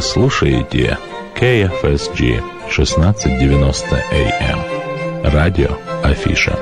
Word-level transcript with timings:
Вы 0.00 0.04
слушаете 0.04 0.96
KFSG 1.34 2.38
1690 2.68 4.02
AM. 4.10 5.30
Радио 5.30 5.76
Афиша. 6.02 6.58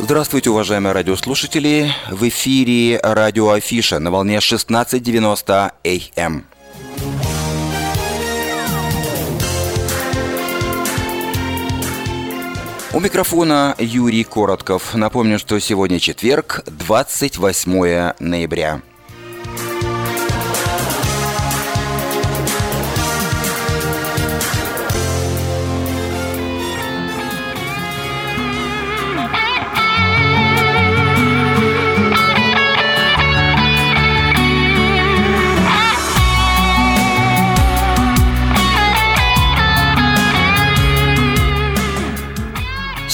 Здравствуйте, 0.00 0.50
уважаемые 0.50 0.94
радиослушатели! 0.94 1.92
В 2.10 2.26
эфире 2.26 2.98
радио 3.00 3.50
Афиша 3.50 4.00
на 4.00 4.10
волне 4.10 4.38
1690 4.38 5.74
АМ. 6.16 6.53
У 12.94 13.00
микрофона 13.00 13.74
Юрий 13.80 14.22
Коротков. 14.22 14.94
Напомню, 14.94 15.40
что 15.40 15.58
сегодня 15.58 15.98
четверг, 15.98 16.62
28 16.66 18.12
ноября. 18.20 18.82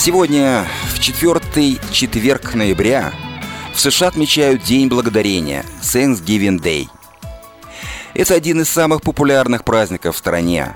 Сегодня, 0.02 0.66
в 0.94 0.98
четвертый 0.98 1.78
четверг 1.92 2.54
ноября, 2.54 3.12
в 3.74 3.80
США 3.80 4.08
отмечают 4.08 4.62
День 4.62 4.88
Благодарения– 4.88 5.62
Thanksgiving 5.82 6.58
Day. 6.58 6.88
Это 8.14 8.32
один 8.32 8.62
из 8.62 8.70
самых 8.70 9.02
популярных 9.02 9.62
праздников 9.62 10.14
в 10.14 10.18
стране. 10.18 10.74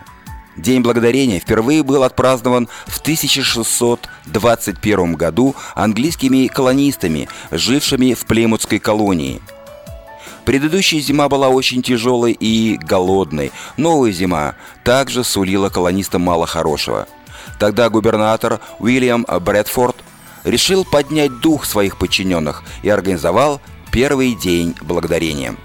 День 0.58 0.82
Благодарения 0.82 1.40
впервые 1.40 1.82
был 1.82 2.02
отпразднован 2.02 2.68
в 2.86 3.00
1621 3.00 5.14
году 5.14 5.56
английскими 5.74 6.48
колонистами, 6.48 7.26
жившими 7.50 8.12
в 8.12 8.26
Племутской 8.26 8.78
колонии. 8.78 9.40
Предыдущая 10.44 11.00
зима 11.00 11.30
была 11.30 11.48
очень 11.48 11.82
тяжелой 11.82 12.32
и 12.32 12.76
голодной. 12.76 13.52
Новая 13.78 14.12
зима 14.12 14.54
также 14.84 15.24
сулила 15.24 15.70
колонистам 15.70 16.20
мало 16.20 16.46
хорошего– 16.46 17.08
Тогда 17.58 17.88
губернатор 17.88 18.60
Уильям 18.78 19.26
Брэдфорд 19.28 19.96
решил 20.44 20.84
поднять 20.84 21.40
дух 21.40 21.64
своих 21.64 21.96
подчиненных 21.96 22.62
и 22.82 22.88
организовал 22.88 23.60
первый 23.90 24.34
день 24.34 24.74
благодарения. 24.82 25.56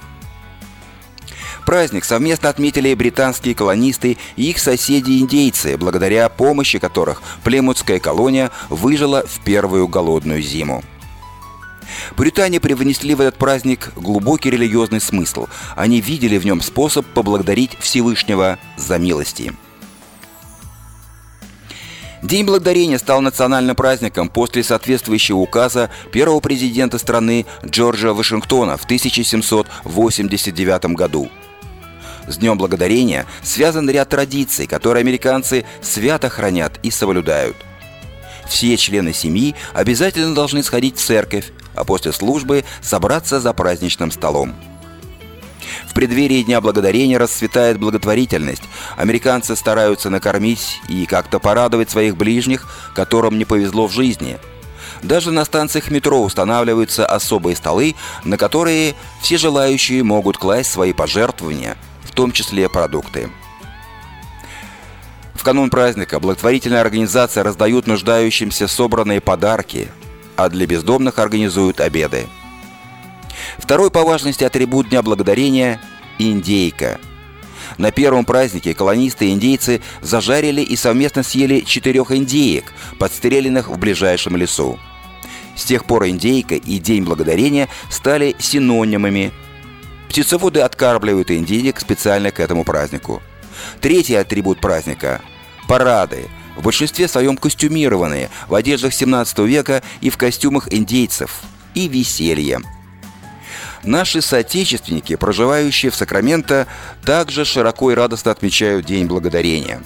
Праздник 1.66 2.04
совместно 2.04 2.50
отметили 2.50 2.94
британские 2.96 3.54
колонисты 3.54 4.18
и 4.36 4.50
их 4.50 4.58
соседи-индейцы, 4.58 5.78
благодаря 5.78 6.28
помощи 6.30 6.80
которых 6.80 7.22
Племутская 7.44 8.00
колония 8.00 8.50
выжила 8.70 9.24
в 9.28 9.44
первую 9.44 9.88
голодную 9.88 10.42
зиму. 10.42 10.84
Британия 12.18 12.60
привнесли 12.60 13.14
в 13.14 13.22
этот 13.22 13.38
праздник 13.38 13.92
глубокий 13.96 14.50
религиозный 14.50 15.02
смысл. 15.02 15.48
Они 15.76 16.02
видели 16.02 16.40
в 16.40 16.46
нем 16.46 16.62
способ 16.62 17.06
поблагодарить 17.06 17.78
Всевышнего 17.80 18.58
за 18.78 18.98
милости– 18.98 19.54
День 22.22 22.46
Благодарения 22.46 23.00
стал 23.00 23.22
национальным 23.22 23.78
праздником 23.78 24.28
после 24.28 24.62
соответствующего 24.62 25.38
указа 25.38 25.90
первого 26.12 26.42
президента 26.42 26.98
страны 26.98 27.46
Джорджа 27.66 28.14
Вашингтона 28.14 28.76
в 28.76 28.84
1789 28.84 30.86
году. 30.96 31.30
С 32.28 32.36
Днем 32.38 32.58
Благодарения 32.58 33.26
связан 33.42 33.90
ряд 33.90 34.10
традиций, 34.10 34.68
которые 34.68 35.00
американцы 35.02 35.64
свято 35.82 36.28
хранят 36.30 36.78
и 36.84 36.92
соблюдают. 36.92 37.56
Все 38.48 38.76
члены 38.76 39.14
семьи 39.14 39.56
обязательно 39.74 40.36
должны 40.36 40.62
сходить 40.62 40.98
в 40.98 41.06
церковь, 41.06 41.54
а 41.74 41.86
после 41.86 42.12
службы 42.12 42.66
собраться 42.82 43.40
за 43.40 43.54
праздничным 43.54 44.12
столом– 44.12 44.54
в 45.88 45.94
преддверии 45.94 46.44
Дня 46.44 46.62
Благодарения 46.62 47.18
расцветает 47.18 47.80
благотворительность. 47.80 48.64
Американцы 48.98 49.56
стараются 49.56 50.10
накормить 50.10 50.82
и 50.88 51.06
как-то 51.06 51.40
порадовать 51.40 51.90
своих 51.90 52.18
ближних, 52.18 52.68
которым 52.96 53.38
не 53.38 53.46
повезло 53.46 53.88
в 53.88 53.94
жизни. 53.94 54.38
Даже 55.02 55.32
на 55.32 55.46
станциях 55.46 55.92
метро 55.92 56.22
устанавливаются 56.22 57.06
особые 57.06 57.56
столы, 57.56 57.96
на 58.24 58.38
которые 58.38 58.96
все 59.22 59.38
желающие 59.38 60.04
могут 60.04 60.38
класть 60.38 60.72
свои 60.72 60.94
пожертвования, 60.94 61.78
в 62.04 62.12
том 62.12 62.32
числе 62.32 62.70
продукты. 62.70 63.30
В 65.34 65.44
канун 65.44 65.70
праздника 65.70 66.20
благотворительная 66.20 66.82
организация 66.82 67.44
раздают 67.44 67.88
нуждающимся 67.88 68.68
собранные 68.68 69.22
подарки, 69.22 69.88
а 70.36 70.50
для 70.50 70.68
бездомных 70.68 71.18
организуют 71.18 71.80
обеды– 71.80 72.28
Второй 73.58 73.92
по 73.92 74.04
важности 74.04 74.44
атрибут 74.44 74.90
Дня 74.90 75.02
Благодарения– 75.02 75.82
индейка. 76.20 77.00
На 77.78 77.92
первом 77.92 78.26
празднике 78.26 78.74
колонисты 78.74 79.28
и 79.28 79.32
индейцы 79.32 79.82
зажарили 80.02 80.62
и 80.62 80.76
совместно 80.76 81.24
съели 81.24 81.62
четырех 81.62 82.12
индеек, 82.12 82.74
подстреленных 82.98 83.70
в 83.70 83.78
ближайшем 83.78 84.36
лесу. 84.36 84.80
С 85.56 85.64
тех 85.64 85.86
пор 85.86 86.08
индейка 86.08 86.56
и 86.56 86.80
День 86.80 87.04
Благодарения 87.04 87.68
стали 87.90 88.36
синонимами. 88.40 89.32
Птицеводы 90.10 90.62
откармливают 90.62 91.32
индейек 91.32 91.80
специально 91.80 92.32
к 92.32 92.40
этому 92.40 92.64
празднику. 92.64 93.22
Третий 93.82 94.16
атрибут 94.16 94.60
праздника– 94.62 95.22
парады– 95.68 96.28
в 96.56 96.64
большинстве 96.64 97.08
своем 97.08 97.38
костюмированные, 97.38 98.30
в 98.50 98.54
одеждах 98.54 98.94
17 98.94 99.40
века 99.40 99.82
и 100.02 100.10
в 100.10 100.18
костюмах 100.18 100.74
индейцев. 100.74 101.42
И 101.74 101.88
веселье– 101.88 102.60
Наши 103.84 104.22
соотечественники, 104.22 105.16
проживающие 105.16 105.92
в 105.92 105.96
Сакраменто, 105.96 106.68
также 107.06 107.46
широко 107.46 107.92
и 107.92 107.96
радостно 107.96 108.32
отмечают 108.32 108.86
День 108.86 109.06
Благодарения. 109.06 109.82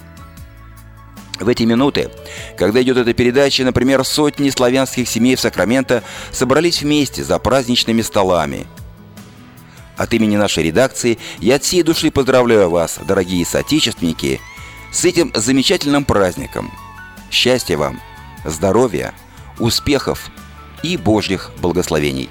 В 1.39 1.47
эти 1.47 1.63
минуты, 1.63 2.09
когда 2.57 2.81
идет 2.81 2.97
эта 2.97 3.13
передача, 3.13 3.63
например, 3.63 4.03
сотни 4.03 4.49
славянских 4.49 5.07
семей 5.07 5.35
в 5.35 5.39
Сакраменто 5.39 6.03
собрались 6.31 6.81
вместе 6.81 7.23
за 7.23 7.37
праздничными 7.39 8.01
столами. 8.01 8.65
От 9.97 10.13
имени 10.13 10.37
нашей 10.37 10.63
редакции 10.63 11.19
я 11.39 11.55
от 11.55 11.63
всей 11.63 11.83
души 11.83 12.11
поздравляю 12.11 12.69
вас, 12.69 12.99
дорогие 13.05 13.45
соотечественники, 13.45 14.41
с 14.91 15.05
этим 15.05 15.31
замечательным 15.35 16.05
праздником. 16.05 16.71
Счастья 17.29 17.77
вам, 17.77 17.99
здоровья, 18.45 19.13
успехов 19.59 20.31
и 20.81 20.97
Божьих 20.97 21.51
благословений. 21.59 22.29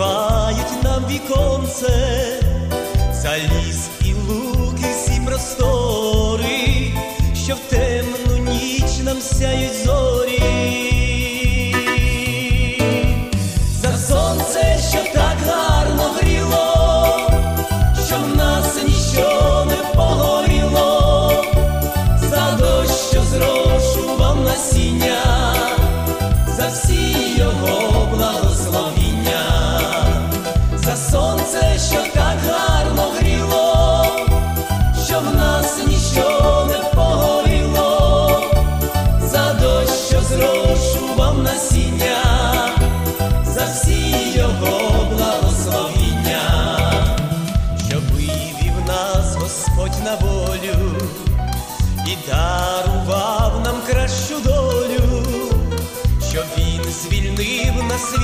Співають 0.00 0.84
нам 0.84 1.04
віконце, 1.10 2.40
за 3.12 3.38
ліс 3.38 3.88
і 4.04 4.14
луки 4.14 4.84
всі 4.92 5.20
простори, 5.26 6.92
що 7.44 7.54
в 7.54 7.58
темну 7.58 8.52
ніч 8.52 8.98
нам 9.04 9.20
сяють 9.20 9.84
зорі. 9.84 10.09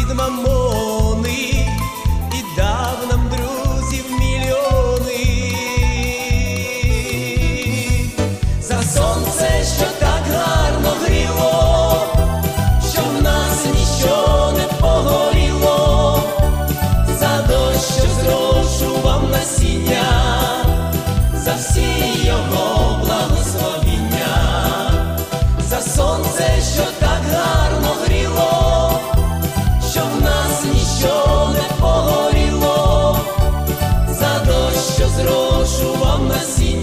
Звільнив 0.06 0.16
нас 0.16 0.65
Quando 36.16 36.32
assim 36.32 36.75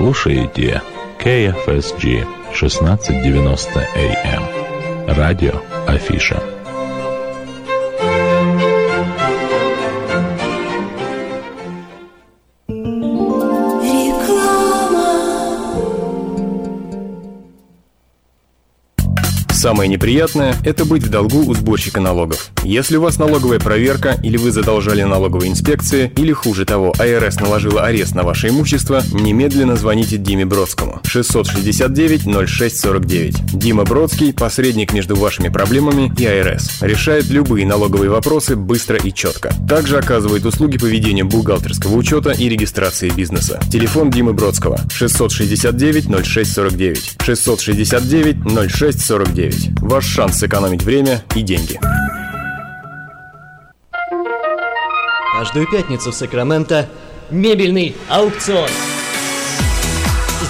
слушаете 0.00 0.80
KFSG 1.18 2.24
1690 2.54 3.86
AM. 3.96 5.14
Радио 5.14 5.60
Афиша. 5.86 6.49
Самое 19.60 19.88
неприятное– 19.90 20.56
это 20.64 20.86
быть 20.86 21.02
в 21.02 21.10
долгу 21.10 21.44
у 21.46 21.52
сборщика 21.52 22.00
налогов. 22.00 22.50
Если 22.64 22.96
у 22.96 23.02
вас 23.02 23.18
налоговая 23.18 23.58
проверка, 23.58 24.18
или 24.22 24.38
вы 24.38 24.52
задолжали 24.52 25.02
налоговой 25.02 25.48
инспекции, 25.48 26.10
или 26.16 26.32
хуже 26.32 26.64
того, 26.64 26.94
АРС 26.98 27.40
наложила 27.40 27.82
арест 27.82 28.14
на 28.14 28.22
ваше 28.22 28.48
имущество, 28.48 29.02
немедленно 29.12 29.76
звоните 29.76 30.16
Диме 30.16 30.46
Бродскому. 30.46 31.02
669-0649. 31.04 33.50
Дима 33.52 33.84
Бродский– 33.84 34.32
посредник 34.34 34.94
между 34.94 35.14
вашими 35.14 35.50
проблемами 35.50 36.10
и 36.16 36.24
АРС. 36.24 36.78
Решает 36.80 37.28
любые 37.28 37.66
налоговые 37.66 38.08
вопросы 38.08 38.56
быстро 38.56 38.96
и 38.96 39.12
четко. 39.12 39.52
Также 39.68 39.98
оказывает 39.98 40.46
услуги 40.46 40.78
по 40.78 40.86
ведению 40.86 41.26
бухгалтерского 41.26 41.96
учета 41.96 42.30
и 42.30 42.48
регистрации 42.48 43.10
бизнеса. 43.10 43.60
Телефон 43.70 44.10
Димы 44.10 44.32
Бродского 44.32 44.80
669-0649. 44.88 47.18
669-0649. 47.18 49.49
Ваш 49.80 50.04
шанс 50.04 50.38
сэкономить 50.38 50.82
время 50.82 51.22
и 51.34 51.42
деньги. 51.42 51.78
Каждую 55.38 55.70
пятницу 55.70 56.10
в 56.10 56.14
Сакраменто 56.14 56.88
мебельный 57.30 57.96
аукцион. 58.08 58.68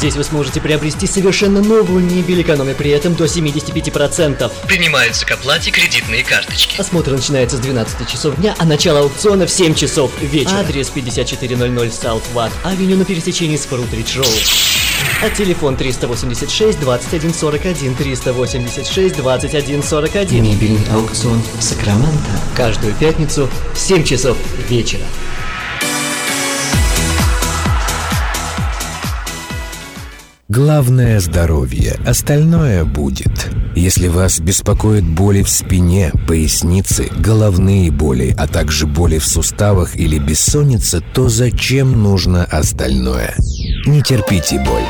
Здесь 0.01 0.15
вы 0.15 0.25
сможете 0.25 0.63
приобрести 0.63 1.07
совершенно 1.07 1.61
новую 1.61 2.03
мебель, 2.03 2.41
экономя 2.41 2.75
при 2.75 2.91
этом 2.91 3.15
до 3.15 3.25
75%. 3.27 4.51
Принимаются 4.67 5.27
к 5.27 5.33
оплате 5.33 5.71
кредитные 5.71 6.25
карточки. 6.25 6.81
Осмотр 6.81 7.13
начинается 7.13 7.59
с 7.59 7.61
12 7.61 8.09
часов 8.09 8.35
дня, 8.37 8.55
а 8.59 8.65
начало 8.65 9.01
аукциона 9.01 9.47
в 9.47 9.51
7 9.51 9.75
часов 9.75 10.11
вечера. 10.23 10.61
Адрес 10.61 10.89
5400 10.89 11.67
South 11.87 12.23
Watt 12.35 12.51
Авеню 12.65 12.97
на 12.97 13.05
пересечении 13.05 13.57
с 13.57 13.67
Фрутридж 13.67 14.17
Роуд. 14.17 14.70
А 15.23 15.29
телефон 15.29 15.77
386 15.77 16.81
21 16.81 17.35
41 17.35 17.95
386 17.95 19.17
21 19.17 19.83
41. 19.83 20.43
Мебельный 20.43 20.81
аукцион 20.95 21.43
Сакраменто. 21.61 22.31
Каждую 22.57 22.95
пятницу 22.95 23.47
в 23.75 23.79
7 23.79 24.03
часов 24.03 24.39
вечера. 24.71 25.05
Главное– 30.49 31.21
здоровье, 31.21 32.01
остальное 32.07 32.85
будет. 32.85 33.51
Если 33.77 34.09
вас 34.09 34.41
беспокоят 34.41 35.05
боли 35.05 35.43
в 35.43 35.51
спине, 35.51 36.13
пояснице, 36.27 37.09
головные 37.19 37.93
боли, 37.93 38.35
а 38.37 38.49
также 38.49 38.87
боли 38.87 39.19
в 39.19 39.27
суставах 39.27 39.97
или 39.97 40.19
бессонница, 40.19 41.03
то 41.15 41.29
зачем 41.29 42.03
нужно 42.03 42.45
остальное? 42.45 43.37
Не 43.87 44.03
терпите 44.03 44.59
боль. 44.59 44.83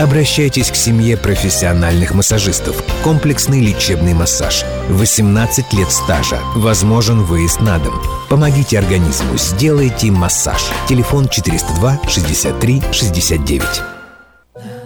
Обращайтесь 0.00 0.70
к 0.70 0.76
семье 0.76 1.18
профессиональных 1.18 2.14
массажистов. 2.14 2.82
Комплексный 3.04 3.60
лечебный 3.60 4.14
массаж. 4.14 4.64
18 4.88 5.74
лет 5.74 5.90
стажа. 5.90 6.40
Возможен 6.56 7.22
выезд 7.22 7.60
на 7.60 7.78
дом. 7.78 8.00
Помогите 8.30 8.78
организму, 8.78 9.36
сделайте 9.36 10.10
массаж. 10.10 10.70
Телефон 10.88 11.28
402 11.28 12.00
63 12.08 12.82
69. 12.92 13.89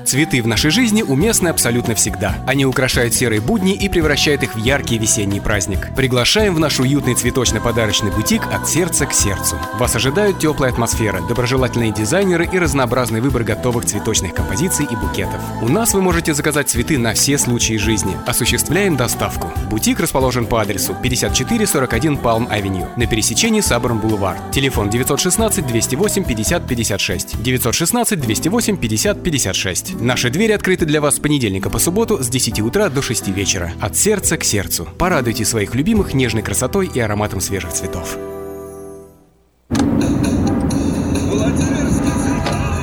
Цветы 0.05 0.43
в 0.43 0.47
нашей 0.47 0.71
жизни 0.71 1.03
уместны 1.03 1.49
абсолютно 1.49 1.95
всегда. 1.95 2.37
Они 2.47 2.67
украшают 2.67 3.15
серые 3.15 3.41
будни 3.41 3.75
и 3.75 3.89
превращают 3.89 4.43
их 4.43 4.55
в 4.55 4.59
яркий 4.59 4.99
весенний 4.99 5.41
праздник. 5.41 5.89
Приглашаем 5.97 6.55
в 6.55 6.61
наш 6.61 6.79
уютный 6.79 7.15
цветочно-подарочный 7.15 8.11
бутик 8.11 8.43
от 8.53 8.69
сердца 8.69 9.07
к 9.07 9.15
сердцу. 9.15 9.57
Вас 9.79 9.97
ожидают 9.97 10.39
теплая 10.39 10.73
атмосфера, 10.73 11.23
доброжелательные 11.27 11.93
дизайнеры 11.93 12.47
и 12.53 12.59
разнообразный 12.59 13.23
выбор 13.23 13.45
готовых 13.45 13.87
цветочных 13.87 14.35
композиций 14.35 14.87
и 14.91 14.95
букетов. 14.95 15.41
У 15.63 15.69
нас 15.69 15.95
вы 15.95 16.03
можете 16.03 16.35
заказать 16.35 16.69
цветы 16.69 16.99
на 16.99 17.15
все 17.15 17.39
случаи 17.39 17.79
жизни. 17.79 18.15
Осуществляем 18.27 18.97
доставку. 18.97 19.53
Бутик 19.71 20.01
расположен 20.01 20.45
по 20.45 20.61
адресу 20.61 20.95
5441 21.03 22.19
Палм 22.19 22.47
Авеню 22.51 22.89
на 22.97 23.07
пересечении 23.07 23.63
Саборн 23.63 23.99
Бульвар. 23.99 24.37
Телефон 24.53 24.91
916 24.91 25.67
208 25.67 26.25
50 26.25 26.67
56. 26.67 27.43
916 27.43 28.21
208 28.21 28.77
50 28.77 29.23
56 29.23 29.94
слушать. 29.95 30.07
Наши 30.07 30.31
двери 30.31 30.53
открыты 30.53 30.87
для 30.87 31.01
вас 31.01 31.17
с 31.17 31.21
понедельника 31.21 31.71
по 31.71 31.79
субботу 31.79 32.23
с 32.23 32.29
10 32.29 32.61
утра 32.61 32.89
до 32.89 33.03
6 33.03 33.29
вечера. 33.29 33.73
От 33.81 33.97
сердца 33.97 34.37
к 34.37 34.45
сердцу. 34.45 34.89
Порадуйте 34.99 35.45
своих 35.45 35.75
любимых 35.75 36.15
нежной 36.15 36.43
красотой 36.43 36.91
и 36.93 37.01
ароматом 37.01 37.41
свежих 37.41 37.73
цветов. 37.73 38.17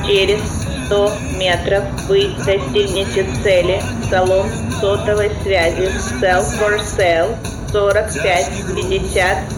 Через 0.06 0.40
100 0.86 1.12
метров 1.38 1.84
вы 2.08 2.28
достигнете 2.44 3.26
цели 3.42 3.80
салон 4.10 4.46
сотовой 4.80 5.30
связи 5.42 5.88
Cell 6.20 6.44
for 6.58 6.80
Sale 6.80 7.34
45 7.72 8.46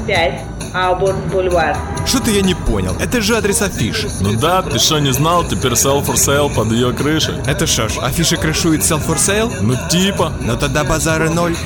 55 0.06 0.53
Аубон-бульвар. 0.74 1.76
Что-то 2.06 2.30
я 2.30 2.42
не 2.42 2.54
понял. 2.54 2.96
Это 3.00 3.20
же 3.20 3.36
адрес 3.36 3.62
афиши. 3.62 4.10
Ну 4.20 4.34
да, 4.38 4.62
ты 4.62 4.78
что 4.78 4.98
не 4.98 5.12
знал, 5.12 5.44
теперь 5.44 5.72
sell 5.72 6.04
for 6.04 6.14
sale 6.14 6.52
под 6.54 6.72
ее 6.72 6.92
крышей. 6.92 7.34
Это 7.46 7.66
что 7.66 7.88
ж, 7.88 7.98
афиша 7.98 8.36
крышует 8.36 8.80
sell 8.82 9.00
for 9.04 9.16
sale? 9.16 9.52
Ну 9.60 9.76
типа. 9.88 10.32
Но 10.40 10.56
тогда 10.56 10.84
базары 10.84 11.30
ноль. 11.30 11.56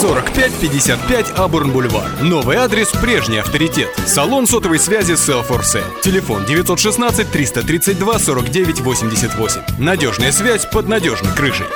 4555 0.00 1.38
Абурн 1.38 1.70
Бульвар. 1.70 2.08
Новый 2.20 2.56
адрес, 2.56 2.90
прежний 2.90 3.38
авторитет. 3.38 3.88
Салон 4.06 4.46
сотовой 4.46 4.78
связи 4.78 5.12
Sell 5.12 5.46
for 5.46 5.60
Sale. 5.60 6.00
Телефон 6.02 6.44
916 6.44 7.30
332 7.30 8.18
49 8.18 8.80
88. 8.80 9.60
Надежная 9.78 10.32
связь 10.32 10.66
под 10.66 10.88
надежной 10.88 11.32
крышей. 11.32 11.66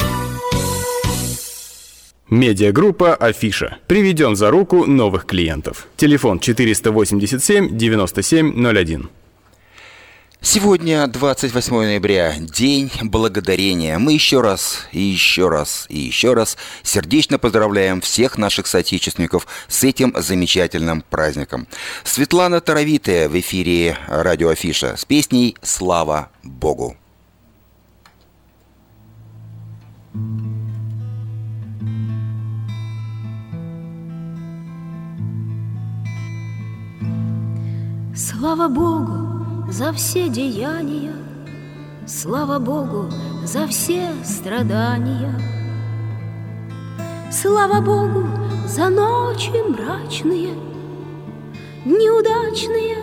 Медиагруппа 2.30 3.14
«Афиша». 3.14 3.78
Приведем 3.86 4.36
за 4.36 4.50
руку 4.50 4.84
новых 4.84 5.24
клиентов. 5.24 5.88
Телефон 5.96 6.40
487 6.40 7.74
9701. 7.74 9.08
Сегодня 10.42 11.06
28 11.06 11.74
ноября, 11.74 12.34
День 12.38 12.90
Благодарения. 13.02 13.98
Мы 13.98 14.12
еще 14.12 14.42
раз 14.42 14.88
и 14.92 15.00
еще 15.00 15.48
раз 15.48 15.86
и 15.88 15.98
еще 15.98 16.34
раз 16.34 16.58
сердечно 16.82 17.38
поздравляем 17.38 18.02
всех 18.02 18.36
наших 18.36 18.66
соотечественников 18.66 19.46
с 19.66 19.82
этим 19.84 20.12
замечательным 20.14 21.00
праздником. 21.08 21.66
Светлана 22.04 22.60
Таровитая 22.60 23.30
в 23.30 23.40
эфире 23.40 23.96
радио 24.06 24.50
Афиша 24.50 24.96
с 24.98 25.06
песней 25.06 25.56
«Слава 25.62 26.28
Богу». 26.42 26.94
Слава 38.18 38.68
Богу 38.68 39.70
за 39.70 39.92
все 39.92 40.28
деяния, 40.28 41.14
Слава 42.04 42.58
Богу 42.58 43.04
за 43.44 43.68
все 43.68 44.08
страдания. 44.24 45.32
Слава 47.30 47.80
Богу 47.80 48.26
за 48.66 48.88
ночи 48.88 49.52
мрачные, 49.68 50.52
Дни 51.84 52.10
удачные 52.10 52.96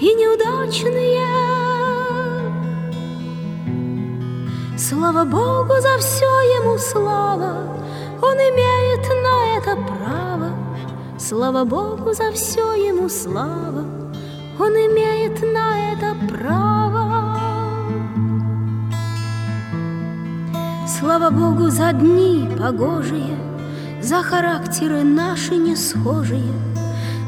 и 0.00 0.14
неудачные. 0.14 1.28
Слава 4.76 5.24
Богу 5.24 5.74
за 5.80 5.96
все 5.98 6.26
Ему 6.58 6.76
слава, 6.78 7.54
Он 8.20 8.34
имеет 8.34 9.08
на 9.22 9.58
это 9.58 9.76
право. 9.76 10.50
Слава 11.18 11.64
Богу 11.64 12.12
за 12.12 12.32
все 12.32 12.74
Ему 12.74 13.08
слава, 13.08 13.95
Он 14.58 14.72
имеет 14.72 15.42
на 15.42 15.92
это 15.92 16.16
право. 16.32 17.38
Слава 20.88 21.28
Богу 21.30 21.68
за 21.68 21.92
дни 21.92 22.48
погожие, 22.58 23.36
За 24.00 24.22
характеры 24.22 25.02
наши 25.02 25.56
не 25.56 25.76
схожие, 25.76 26.54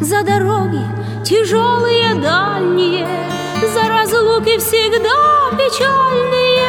За 0.00 0.22
дороги 0.22 0.82
тяжелые 1.22 2.14
дальние, 2.14 3.06
За 3.74 3.88
разлуки 3.88 4.58
всегда 4.58 5.50
печальные. 5.52 6.64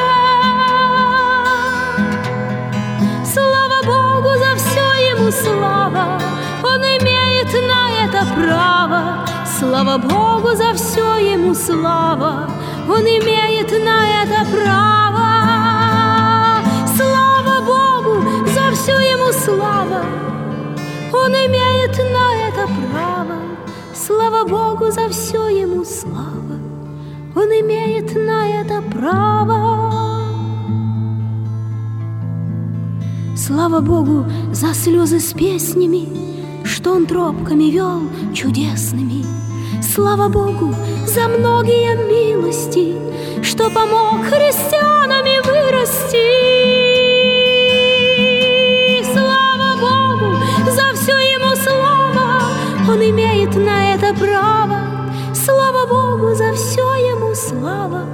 Слава 3.24 3.82
Богу 3.86 4.38
за 4.38 4.56
все 4.58 5.16
Ему 5.16 5.32
слава, 5.32 6.20
Он 6.64 6.82
имеет 6.82 7.54
на 7.54 8.06
это 8.06 8.26
право. 8.36 9.29
Слава 9.60 9.98
Богу 9.98 10.56
за 10.56 10.74
все 10.74 11.34
Ему 11.34 11.54
слава, 11.54 12.50
Он 12.88 13.02
имеет 13.02 13.70
на 13.72 14.24
это 14.24 14.46
право. 14.56 15.26
Слава 16.96 17.60
Богу 17.66 18.24
за 18.48 18.72
все 18.74 18.94
Ему 18.94 19.34
слава, 19.34 20.06
Он 21.12 21.32
имеет 21.34 21.98
на 21.98 22.48
это 22.48 22.70
право. 22.94 23.36
Слава 23.94 24.48
Богу 24.48 24.92
за 24.92 25.10
все 25.10 25.50
Ему 25.50 25.84
слава, 25.84 26.58
Он 27.36 27.50
имеет 27.50 28.16
на 28.16 28.48
это 28.48 28.82
право. 28.82 30.24
Слава 33.36 33.82
Богу 33.82 34.26
за 34.54 34.74
слезы 34.74 35.20
с 35.20 35.34
песнями, 35.34 36.08
Что 36.64 36.94
Он 36.94 37.06
тропками 37.06 37.66
вел 37.66 38.04
чудесными. 38.34 39.49
Слава 39.94 40.30
Богу 40.30 40.76
за 41.08 41.28
многие 41.28 41.96
милости, 41.96 42.96
Что 43.42 43.72
помог 43.72 44.24
христианами 44.26 45.40
вырасти. 45.44 46.30
Слава 49.12 49.76
Богу 49.82 50.36
за 50.66 50.94
все 50.94 51.14
Ему 51.14 51.56
слава, 51.56 52.42
Он 52.88 53.02
имеет 53.02 53.56
на 53.56 53.96
это 53.96 54.14
право. 54.14 54.78
Слава 55.34 55.88
Богу 55.88 56.36
за 56.36 56.54
все 56.54 56.86
Ему 57.12 57.34
слава, 57.34 58.06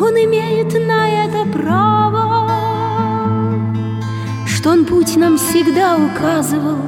Он 0.00 0.14
имеет 0.16 0.72
на 0.72 1.08
это 1.24 1.44
право 1.52 2.22
что 4.46 4.70
Он 4.70 4.84
путь 4.84 5.16
нам 5.16 5.38
всегда 5.38 5.96
указывал, 5.96 6.78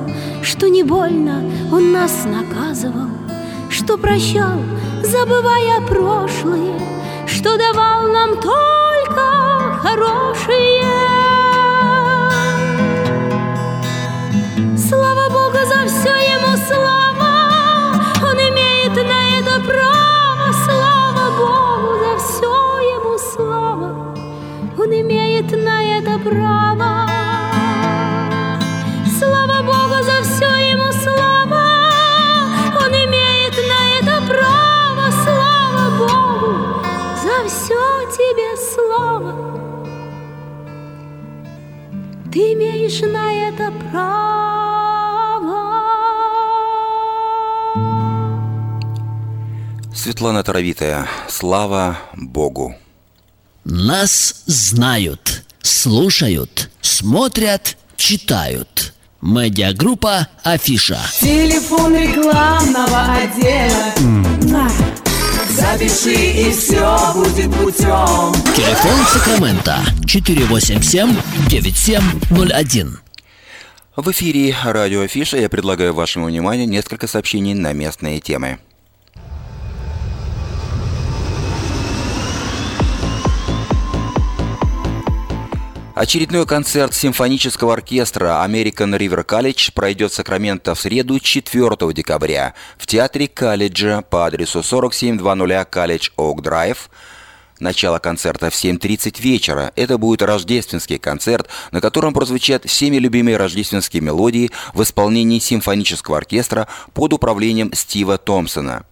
что 0.43 0.69
не 0.69 0.85
больно 0.85 1.43
Он 1.73 1.90
нас 1.90 2.25
наказывал, 2.25 3.09
что 3.85 3.99
прощал, 3.99 4.62
забывая 5.03 5.81
прошлое, 5.87 6.81
что 7.26 7.59
давал 7.59 8.09
нам 8.09 8.41
только 8.41 9.79
хорошее. 9.83 10.85
Слава 14.88 15.29
Богу 15.29 15.59
за 15.67 15.87
все 15.87 16.14
Ему 16.35 16.57
слава, 16.67 18.00
Он 18.23 18.37
имеет 18.38 18.95
на 18.95 19.38
это 19.38 19.61
право. 19.67 20.53
Слава 20.64 21.31
Богу 21.37 21.99
за 21.99 22.17
все 22.25 22.53
Ему 22.97 23.19
слава, 23.19 24.14
Он 24.79 24.91
имеет 24.93 25.50
на 25.53 25.83
это 25.99 26.19
право. 26.19 27.03
На 42.85 43.33
это 43.33 43.73
право. 43.91 44.35
Светлана 49.95 50.43
Таровитая, 50.45 51.09
слава 51.26 51.97
Богу. 52.14 52.76
Нас 53.64 54.43
знают, 54.45 55.45
слушают, 55.62 56.69
смотрят, 56.83 57.79
читают. 57.97 58.93
Медиагруппа 59.23 60.29
«Афиша». 60.43 61.00
Телефон 61.19 61.97
рекламного 61.97 63.14
отдела. 63.14 63.95
На. 64.43 64.71
Запиши 65.54 66.12
и 66.12 66.50
все 66.50 67.14
будет 67.14 67.54
путем. 67.54 68.34
Телефон 68.56 69.06
Сакрамента 69.06 69.78
487-9701. 70.00 72.99
В 73.94 74.11
эфире 74.11 74.56
радио 74.64 75.02
Афиша 75.02 75.37
я 75.37 75.49
предлагаю 75.49 75.94
вашему 75.94 76.26
вниманию 76.26 76.68
несколько 76.68 77.06
сообщений 77.06 77.54
на 77.54 77.73
местные 77.73 78.18
темы. 78.18 78.58
Очередной 85.94 86.44
концерт 86.44 86.92
симфонического 86.92 87.74
оркестра 87.74 88.44
American 88.44 88.98
River 88.98 89.24
College 89.24 89.72
пройдет 89.72 90.10
в 90.10 90.14
Сакраменто 90.16 90.74
в 90.74 90.80
среду 90.80 91.20
4 91.20 91.92
декабря 91.92 92.54
в 92.76 92.86
театре 92.88 93.28
колледжа 93.28 94.02
по 94.02 94.26
адресу 94.26 94.64
4700 94.64 95.22
College 95.72 96.10
Oak 96.16 96.38
Drive. 96.38 96.78
Начало 97.60 98.00
концерта 98.00 98.50
в 98.50 98.54
7.30 98.54 99.22
вечера. 99.22 99.72
Это 99.76 99.96
будет 99.96 100.22
рождественский 100.22 100.98
концерт, 100.98 101.48
на 101.70 101.80
котором 101.80 102.12
прозвучат 102.12 102.64
всеми 102.64 102.96
любимые 102.96 103.36
рождественские 103.36 104.02
мелодии 104.02 104.50
в 104.72 104.82
исполнении 104.82 105.38
симфонического 105.38 106.16
оркестра 106.16 106.66
под 106.92 107.12
управлением 107.12 107.72
Стива 107.72 108.18
Томпсона. 108.18 108.84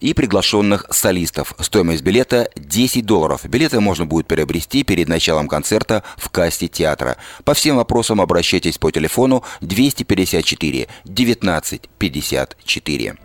И 0.00 0.14
приглашенных 0.14 0.86
солистов. 0.90 1.54
Стоимость 1.60 2.02
билета 2.02 2.50
10 2.56 3.04
долларов. 3.04 3.44
Билеты 3.44 3.80
можно 3.80 4.06
будет 4.06 4.26
приобрести 4.26 4.82
перед 4.84 5.08
началом 5.08 5.48
концерта 5.48 6.02
в 6.16 6.28
кассе 6.30 6.68
театра. 6.68 7.16
По 7.44 7.54
всем 7.54 7.76
вопросам 7.76 8.20
обращайтесь 8.20 8.78
по 8.78 8.90
телефону 8.90 9.42
254 9.60 10.88
19 11.04 11.90
54. 11.98 13.16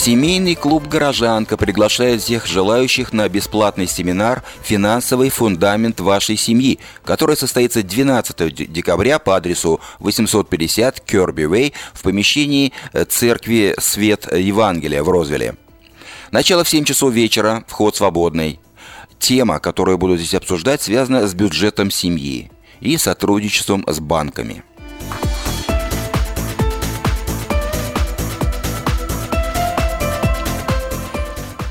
Семейный 0.00 0.54
клуб 0.54 0.86
«Горожанка» 0.86 1.56
приглашает 1.56 2.22
всех 2.22 2.46
желающих 2.46 3.12
на 3.12 3.28
бесплатный 3.28 3.88
семинар 3.88 4.44
«Финансовый 4.62 5.28
фундамент 5.28 5.98
вашей 5.98 6.36
семьи», 6.36 6.78
который 7.04 7.36
состоится 7.36 7.82
12 7.82 8.72
декабря 8.72 9.18
по 9.18 9.34
адресу 9.34 9.80
850 9.98 11.00
Керби 11.00 11.52
Вей 11.52 11.74
в 11.94 12.02
помещении 12.02 12.72
э, 12.92 13.06
церкви 13.06 13.74
Свет 13.80 14.32
Евангелия 14.32 15.02
в 15.02 15.08
Розвилле. 15.08 15.56
Начало 16.30 16.62
в 16.62 16.68
7 16.68 16.84
часов 16.84 17.12
вечера, 17.12 17.64
вход 17.66 17.96
свободный. 17.96 18.60
Тема, 19.18 19.58
которую 19.58 19.98
буду 19.98 20.16
здесь 20.16 20.34
обсуждать, 20.34 20.80
связана 20.80 21.26
с 21.26 21.34
бюджетом 21.34 21.90
семьи 21.90 22.52
и 22.78 22.96
сотрудничеством 22.98 23.84
с 23.88 23.98
банками– 23.98 24.62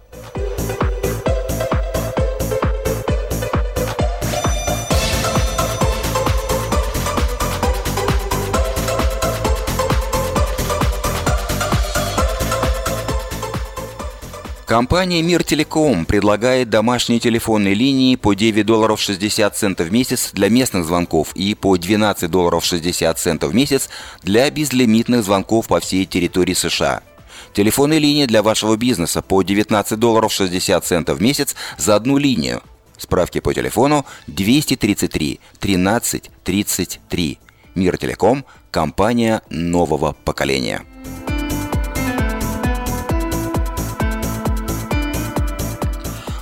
Компания 14.70 15.20
«Мир 15.20 15.42
Телеком» 15.42 16.04
предлагает 16.04 16.70
домашние 16.70 17.18
телефонные 17.18 17.74
линии 17.74 18.14
по 18.14 18.34
9 18.34 18.64
долларов 18.64 19.00
60 19.00 19.56
центов 19.56 19.88
в 19.88 19.92
месяц 19.92 20.30
для 20.32 20.48
местных 20.48 20.84
звонков 20.84 21.34
и 21.34 21.56
по 21.56 21.76
12 21.76 22.30
долларов 22.30 22.64
60 22.64 23.18
центов 23.18 23.50
в 23.50 23.54
месяц 23.56 23.88
для 24.22 24.48
безлимитных 24.48 25.24
звонков 25.24 25.66
по 25.66 25.80
всей 25.80 26.06
территории 26.06 26.54
США. 26.54 27.02
Телефонные 27.52 27.98
линии 27.98 28.26
для 28.26 28.44
вашего 28.44 28.76
бизнеса 28.76 29.22
по 29.22 29.42
19 29.42 29.98
долларов 29.98 30.32
60 30.32 30.84
центов 30.84 31.18
в 31.18 31.20
месяц 31.20 31.56
за 31.76 31.96
одну 31.96 32.16
линию. 32.16 32.62
Справки 32.96 33.40
по 33.40 33.52
телефону 33.52 34.06
233 34.28 35.40
13 35.58 36.30
33. 36.44 37.38
Мир 37.74 37.98
Телеком– 37.98 38.44
компания 38.70 39.42
нового 39.50 40.14
поколения. 40.24 40.84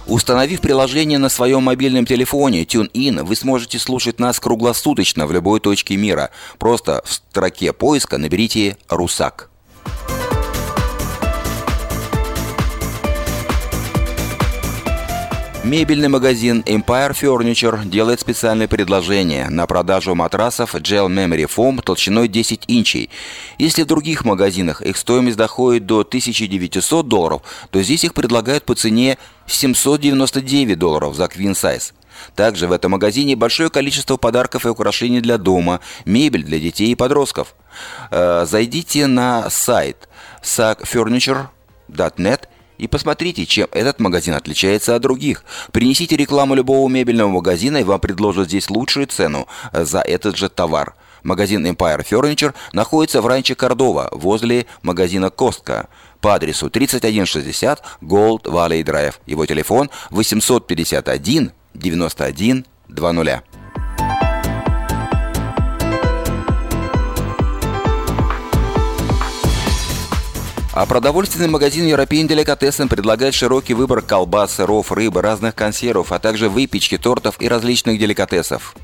Установив 0.08 0.62
приложение 0.62 1.18
на 1.18 1.28
своем 1.28 1.64
мобильном 1.64 2.06
телефоне 2.06 2.64
TuneIn, 2.64 3.24
вы 3.24 3.36
сможете 3.36 3.78
слушать 3.78 4.18
нас 4.18 4.40
круглосуточно 4.40 5.26
в 5.26 5.32
любой 5.32 5.60
точке 5.60 5.98
мира. 5.98 6.30
Просто 6.58 7.02
в 7.04 7.12
строке 7.12 7.74
поиска 7.74 8.16
наберите 8.16 8.78
«Русак». 8.88 9.50
Мебельный 15.68 16.08
магазин 16.08 16.62
Empire 16.64 17.12
Furniture 17.12 17.86
делает 17.86 18.20
специальное 18.20 18.66
предложение 18.66 19.50
на 19.50 19.66
продажу 19.66 20.14
матрасов 20.14 20.74
Gel 20.74 21.08
Memory 21.08 21.46
Foam 21.46 21.82
толщиной 21.82 22.28
10 22.28 22.64
инчей. 22.68 23.10
Если 23.58 23.82
в 23.82 23.86
других 23.86 24.24
магазинах 24.24 24.80
их 24.80 24.96
стоимость 24.96 25.36
доходит 25.36 25.84
до 25.84 26.00
1900 26.00 27.06
долларов, 27.06 27.42
то 27.70 27.82
здесь 27.82 28.02
их 28.02 28.14
предлагают 28.14 28.64
по 28.64 28.74
цене 28.74 29.18
799 29.46 30.78
долларов 30.78 31.14
за 31.14 31.24
Queen 31.24 31.52
Size. 31.52 31.92
Также 32.34 32.66
в 32.66 32.72
этом 32.72 32.92
магазине 32.92 33.36
большое 33.36 33.68
количество 33.68 34.16
подарков 34.16 34.64
и 34.64 34.70
украшений 34.70 35.20
для 35.20 35.36
дома, 35.36 35.80
мебель 36.06 36.44
для 36.44 36.58
детей 36.58 36.92
и 36.92 36.94
подростков. 36.94 37.54
Э, 38.10 38.46
зайдите 38.48 39.06
на 39.06 39.50
сайт 39.50 40.08
sagfurniture.net 40.42 42.48
и 42.78 42.86
посмотрите, 42.86 43.44
чем 43.46 43.68
этот 43.72 44.00
магазин 44.00 44.34
отличается 44.34 44.94
от 44.94 45.02
других. 45.02 45.44
Принесите 45.72 46.16
рекламу 46.16 46.54
любого 46.54 46.88
мебельного 46.88 47.28
магазина, 47.28 47.78
и 47.78 47.84
вам 47.84 48.00
предложат 48.00 48.48
здесь 48.48 48.70
лучшую 48.70 49.06
цену 49.06 49.46
за 49.72 50.00
этот 50.00 50.36
же 50.36 50.48
товар. 50.48 50.94
Магазин 51.22 51.66
Empire 51.66 52.06
Furniture 52.08 52.54
находится 52.72 53.20
в 53.20 53.26
ранче 53.26 53.54
Кордова, 53.54 54.08
возле 54.12 54.66
магазина 54.82 55.30
Костка 55.30 55.88
по 56.20 56.34
адресу 56.34 56.70
3160 56.70 57.82
Gold 58.00 58.44
Valley 58.44 58.82
Drive. 58.82 59.14
Его 59.26 59.46
телефон 59.46 59.90
851 60.10 61.52
91 61.74 62.66
20. 62.88 63.57
А 70.78 70.86
продовольственный 70.86 71.48
магазин 71.48 71.86
European 71.86 72.28
Delicatessen 72.28 72.86
предлагает 72.86 73.34
широкий 73.34 73.74
выбор 73.74 74.00
колбас, 74.00 74.54
сыров, 74.54 74.92
рыбы, 74.92 75.20
разных 75.22 75.56
консервов, 75.56 76.12
а 76.12 76.20
также 76.20 76.48
выпечки, 76.48 76.96
тортов 76.96 77.34
и 77.40 77.48
различных 77.48 77.98
деликатесов. 77.98 78.76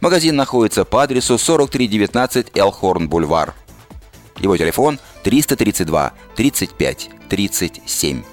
Магазин 0.00 0.34
находится 0.34 0.84
по 0.84 1.04
адресу 1.04 1.38
4319 1.38 2.48
Элхорн 2.56 3.08
Бульвар. 3.08 3.54
Его 4.40 4.56
телефон 4.56 4.98
332 5.22 6.12
35 6.34 7.10
37. 7.28 8.24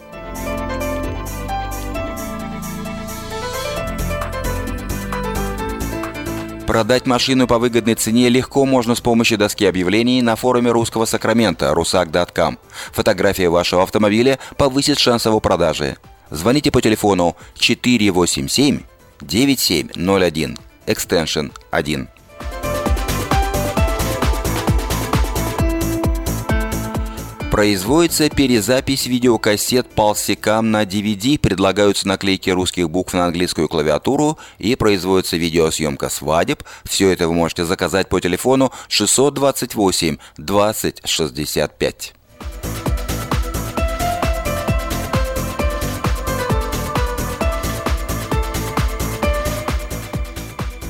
Продать 6.75 7.05
машину 7.05 7.47
по 7.47 7.57
выгодной 7.57 7.95
цене 7.95 8.27
легко 8.27 8.65
можно 8.65 8.95
с 8.95 8.99
помощью 8.99 9.37
доски 9.37 9.63
объявлений 9.63 10.21
на 10.21 10.35
форуме 10.35 10.71
русского 10.71 11.05
Сакрамента 11.05 11.71
rusak.com. 11.71 12.57
Фотография 12.91 13.47
вашего 13.47 13.83
автомобиля 13.83 14.39
повысит 14.57 14.99
шанс 14.99 15.25
его 15.25 15.39
продажи. 15.39 15.95
Звоните 16.31 16.71
по 16.71 16.81
телефону 16.81 17.37
487 17.53 18.81
9701, 19.21 20.57
extension 20.85 21.53
1. 21.71 22.09
Производится 27.55 28.29
перезапись 28.29 29.05
видеокассет 29.05 29.87
полсекам 29.87 30.71
на 30.71 30.83
DVD, 30.83 31.39
предлагаются 31.39 32.05
наклейки 32.05 32.49
русских 32.49 32.89
букв 32.89 33.13
на 33.13 33.27
английскую 33.27 33.69
клавиатуру 33.69 34.37
и 34.57 34.75
производится 34.75 35.37
видеосъемка 35.37 36.09
свадеб. 36.09 36.63
Все 36.83 37.11
это 37.11 37.29
вы 37.29 37.33
можете 37.33 37.63
заказать 37.63 38.09
по 38.09 38.19
телефону 38.19 38.73
628 38.89 40.17
20 40.37 41.01
65. 41.07 42.13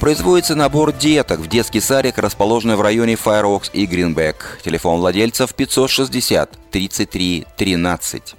Производится 0.05 0.53
набор 0.53 0.93
деток 0.93 1.39
в 1.39 1.47
детский 1.47 1.79
садик, 1.79 2.19
расположенный 2.19 2.75
в 2.75 2.81
районе 2.81 3.15
Fireworks 3.15 3.71
и 3.73 3.87
Гринбек. 3.87 4.59
Телефон 4.63 4.99
владельцев 4.99 5.55
560 5.55 6.59
33 6.69 7.47
13. 7.57 8.35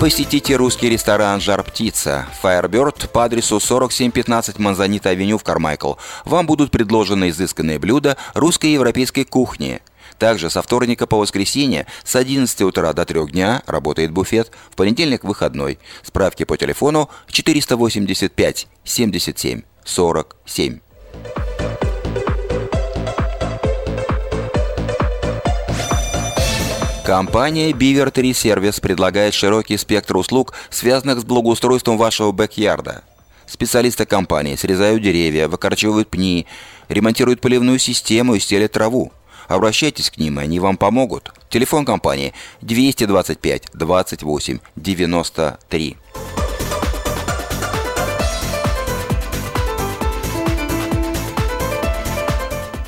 Посетите 0.00 0.56
русский 0.56 0.88
ресторан 0.88 1.40
«Жар 1.40 1.62
птица» 1.62 2.26
Firebird 2.42 3.08
по 3.10 3.24
адресу 3.24 3.60
4715 3.60 4.58
Манзанита 4.58 5.10
авеню 5.10 5.38
в 5.38 5.44
Кармайкл. 5.44 5.94
Вам 6.24 6.46
будут 6.46 6.72
предложены 6.72 7.30
изысканные 7.30 7.78
блюда 7.78 8.16
русской 8.34 8.66
и 8.66 8.72
европейской 8.72 9.22
кухни. 9.22 9.80
Также 10.18 10.48
со 10.48 10.62
вторника 10.62 11.06
по 11.06 11.18
воскресенье 11.18 11.86
с 12.04 12.16
11 12.16 12.62
утра 12.62 12.92
до 12.92 13.04
3 13.04 13.26
дня 13.26 13.62
работает 13.66 14.12
буфет, 14.12 14.50
в 14.70 14.76
понедельник 14.76 15.24
выходной. 15.24 15.78
Справки 16.02 16.44
по 16.44 16.56
телефону 16.56 17.10
485 17.28 18.68
77 18.84 19.62
47. 19.84 20.80
Компания 27.04 27.70
Beaver 27.70 28.12
Tree 28.12 28.32
Service 28.32 28.80
предлагает 28.80 29.32
широкий 29.32 29.76
спектр 29.76 30.16
услуг, 30.16 30.54
связанных 30.70 31.20
с 31.20 31.24
благоустройством 31.24 31.98
вашего 31.98 32.32
бэк-ярда. 32.32 33.04
Специалисты 33.46 34.06
компании 34.06 34.56
срезают 34.56 35.02
деревья, 35.02 35.46
выкорчевывают 35.46 36.08
пни, 36.08 36.46
ремонтируют 36.88 37.40
поливную 37.40 37.78
систему 37.78 38.34
и 38.34 38.40
стелят 38.40 38.72
траву. 38.72 39.12
Обращайтесь 39.48 40.10
к 40.10 40.18
ним, 40.18 40.38
они 40.38 40.60
вам 40.60 40.76
помогут. 40.76 41.32
Телефон 41.48 41.84
компании 41.84 42.32
225 42.62 43.70
28 43.72 44.58
93. 44.76 45.96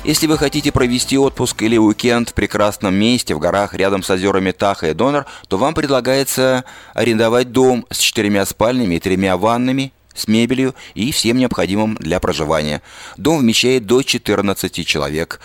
Если 0.09 0.25
вы 0.25 0.39
хотите 0.39 0.71
провести 0.71 1.19
отпуск 1.19 1.61
или 1.61 1.77
уикенд 1.77 2.29
в 2.29 2.33
прекрасном 2.33 2.95
месте 2.95 3.35
в 3.35 3.39
горах 3.39 3.75
рядом 3.75 4.01
с 4.01 4.09
озерами 4.09 4.49
Таха 4.49 4.89
и 4.89 4.93
Донор, 4.93 5.27
то 5.47 5.59
вам 5.59 5.75
предлагается 5.75 6.65
арендовать 6.95 7.51
дом 7.51 7.85
с 7.91 7.99
четырьмя 7.99 8.45
спальнями 8.47 8.95
и 8.95 8.99
тремя 8.99 9.37
ваннами, 9.37 9.93
с 10.15 10.27
мебелью 10.27 10.73
и 10.95 11.11
всем 11.11 11.37
необходимым 11.37 11.95
для 11.95 12.19
проживания. 12.19 12.81
Дом 13.17 13.39
вмещает 13.39 13.85
до 13.85 14.01
14 14.01 14.87
человек. 14.87 15.39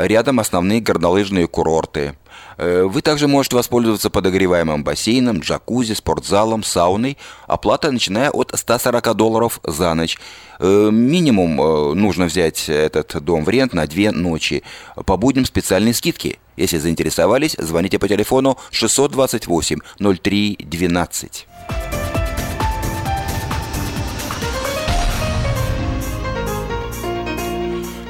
Рядом 0.00 0.38
основные 0.38 0.80
горнолыжные 0.80 1.48
курорты. 1.48 2.14
Э, 2.56 2.84
вы 2.84 3.02
также 3.02 3.26
можете 3.26 3.56
воспользоваться 3.56 4.10
подогреваемым 4.10 4.84
бассейном, 4.84 5.40
джакузи, 5.40 5.94
спортзалом, 5.94 6.62
сауной. 6.62 7.18
Оплата 7.48 7.90
начиная 7.90 8.30
от 8.30 8.52
140 8.54 9.16
долларов 9.16 9.60
за 9.64 9.92
ночь. 9.94 10.18
Э, 10.60 10.90
минимум 10.92 11.60
э, 11.60 11.94
нужно 11.94 12.26
взять 12.26 12.68
этот 12.68 13.22
дом 13.24 13.44
в 13.44 13.48
рент 13.48 13.74
на 13.74 13.86
две 13.86 14.12
ночи. 14.12 14.62
По 14.94 15.16
будням 15.16 15.44
специальные 15.44 15.94
скидки. 15.94 16.38
Если 16.56 16.78
заинтересовались, 16.78 17.56
звоните 17.58 17.98
по 17.98 18.06
телефону 18.06 18.56
628 18.70 19.78
03 20.22 20.58
12. 20.60 21.46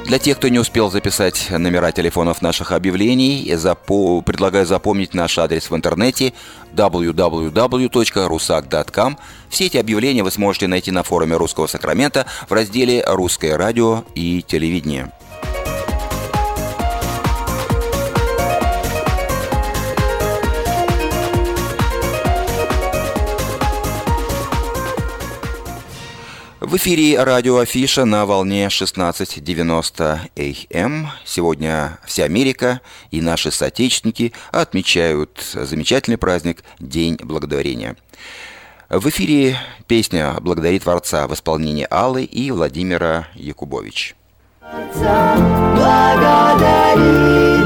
Для 0.09 0.17
тех, 0.17 0.37
кто 0.37 0.47
не 0.47 0.57
успел 0.57 0.89
записать 0.89 1.51
номера 1.51 1.91
телефонов 1.91 2.41
наших 2.41 2.71
объявлений, 2.71 3.47
запо- 3.53 4.23
предлагаю 4.23 4.65
запомнить 4.65 5.13
наш 5.13 5.37
адрес 5.37 5.69
в 5.69 5.75
интернете 5.75 6.33
www.rusak.com. 6.73 9.17
Все 9.49 9.67
эти 9.67 9.77
объявления 9.77 10.23
вы 10.23 10.31
сможете 10.31 10.65
найти 10.65 10.89
на 10.89 11.03
форуме 11.03 11.37
Русского 11.37 11.67
Сакрамента 11.67 12.25
в 12.49 12.53
разделе 12.53 13.03
«Русское 13.05 13.55
радио 13.55 14.03
и 14.15 14.41
телевидение». 14.41 15.11
В 26.69 26.77
эфире 26.77 27.21
радио 27.23 27.57
Афиша 27.57 28.05
на 28.05 28.25
волне 28.27 28.67
16.90 28.67 30.67
АМ. 30.71 31.09
Сегодня 31.25 31.97
вся 32.05 32.25
Америка 32.25 32.81
и 33.09 33.21
наши 33.21 33.49
соотечественники 33.49 34.33
отмечают 34.51 35.43
замечательный 35.51 36.19
праздник 36.19 36.63
День 36.79 37.17
Благодарения. 37.23 37.95
В 38.87 39.09
эфире 39.09 39.57
песня 39.87 40.35
«Благодари 40.41 40.77
Творца» 40.77 41.27
в 41.27 41.33
исполнении 41.33 41.87
Аллы 41.89 42.23
и 42.23 42.51
Владимира 42.51 43.27
Якубович. 43.33 44.15
Благодари 44.61 44.77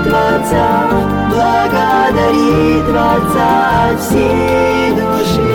Творца, 0.05 0.87
благодари 1.29 2.81
Творца 2.89 3.97
всей 3.97 4.91
души. 4.91 5.52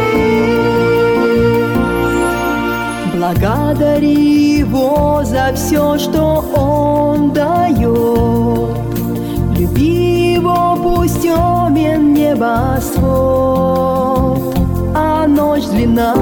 Благодари 3.29 4.61
Его 4.61 5.23
за 5.23 5.53
все, 5.55 5.99
что 5.99 6.43
Он 6.57 7.31
дает. 7.31 8.79
Люби 9.55 10.33
Его, 10.37 10.79
пусть 10.83 11.21
темен 11.21 12.15
небосвод, 12.15 13.05
а 14.95 15.27
ночь 15.27 15.67
длинна. 15.67 16.15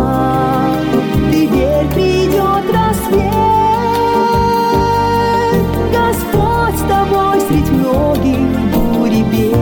Ты 1.31 1.47
верь, 1.47 1.87
придет 1.95 2.65
рассвет. 2.75 3.23
Господь 5.93 6.77
с 6.77 6.83
тобой 6.89 7.41
средь 7.47 7.71
многих 7.71 8.39
бурь 8.75 9.13
и 9.13 9.23
бед. 9.23 9.55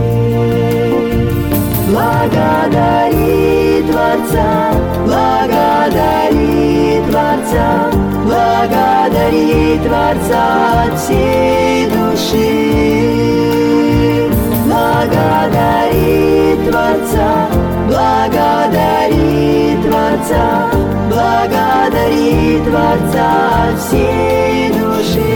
Благодари 1.90 3.82
Творца, 3.82 4.72
благодари 5.04 6.23
Творца, 7.54 7.90
благодари 8.24 9.78
Творца 9.78 10.42
от 10.86 10.98
всей 10.98 11.86
души. 11.86 12.50
Благодари 14.66 16.56
Творца, 16.68 17.30
благодари 17.86 19.76
Творца, 19.84 20.44
благодари 21.08 22.60
Творца 22.64 23.28
от 23.68 23.78
всей 23.80 24.70
души. 24.70 25.34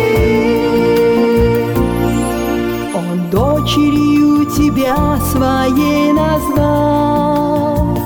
Он 2.95 3.31
дочерью 3.31 4.45
тебя 4.47 4.97
своей 5.31 6.13
назвал, 6.13 7.97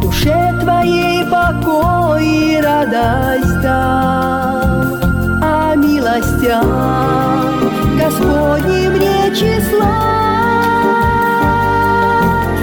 душе 0.00 0.38
твоей 0.62 1.13
покой 1.34 2.24
и 2.24 2.60
радость 2.60 3.60
дал, 3.60 4.98
а 5.42 5.74
милостям 5.74 6.66
Господним 8.00 8.92
не 8.94 9.34
числа. 9.34 9.96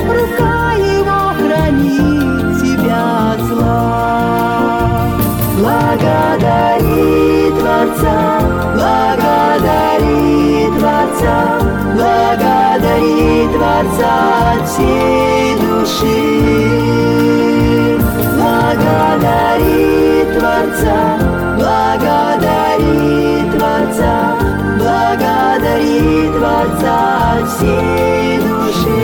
Рука 0.07 0.73
его 0.95 1.21
хранит 1.39 2.61
тебя 2.61 3.03
от 3.33 3.41
зла. 3.49 4.89
Благодари 5.59 7.51
Творца, 7.59 8.19
благодари 8.77 10.67
Творца, 10.77 11.37
благодари 11.95 13.47
Творца 13.53 14.13
от 14.53 14.69
всей 14.69 15.20
всей 27.61 28.39
души. 28.39 29.03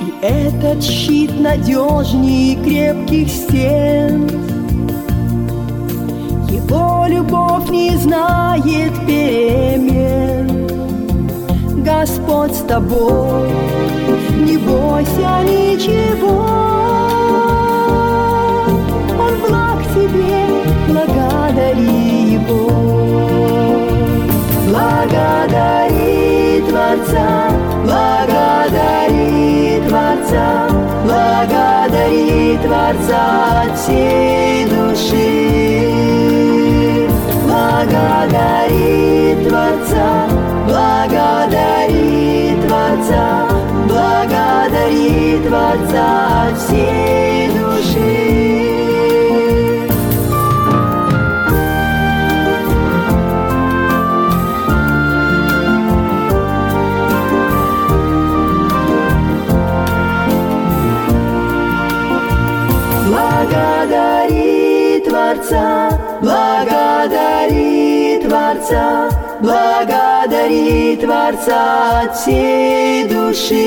И 0.00 0.08
этот 0.22 0.82
щит 0.82 1.38
надежней 1.40 2.56
крепких 2.62 3.28
стен. 3.28 4.28
Его 6.48 7.06
любовь 7.08 7.68
не 7.70 7.96
знает 7.96 8.92
перемен. 9.06 10.68
Господь 11.82 12.54
с 12.54 12.60
тобой, 12.60 13.48
не 14.44 14.56
бойся 14.58 15.42
ничего. 15.44 16.79
Благодари 25.10 26.62
Творца, 26.68 27.50
благодари 27.82 29.82
Творца, 29.88 30.68
благодари 31.04 32.56
Творца 32.62 33.64
от 33.64 33.76
всей 33.76 34.66
души. 34.66 35.88
Благодари 37.44 39.34
Творца, 39.48 40.28
благодари 40.68 42.56
Творца, 42.68 43.48
благодари 43.88 45.40
Творца 45.44 46.50
от 46.50 46.56
всей 46.56 47.29
благодари 69.40 70.96
Творца 70.96 72.02
от 72.02 72.16
всей 72.16 73.04
души. 73.08 73.60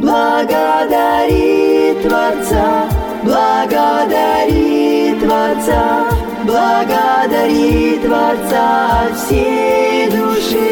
Благодари 0.00 1.94
Творца, 2.02 2.88
благодари 3.22 5.14
Творца, 5.20 6.06
благодари 6.44 7.98
Творца 8.02 9.06
от 9.06 9.16
всей 9.18 10.10
души. 10.10 10.70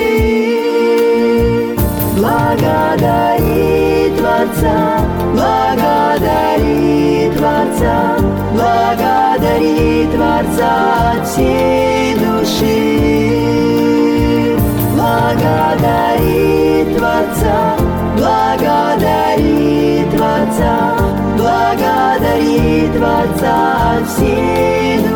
Благодари 2.17 4.13
Творца, 4.19 4.77
благодари 5.35 7.31
Творца, 7.37 8.17
благодари 8.55 10.09
Творца 10.13 10.73
от 11.13 11.29
всей 11.29 11.98
Благодари 15.71 16.85
Творца, 16.97 17.77
благодари 18.17 20.05
Творца, 20.11 20.97
благодари 21.37 22.89
Творца 22.97 23.99
от 23.99 24.09
всей 24.09 25.08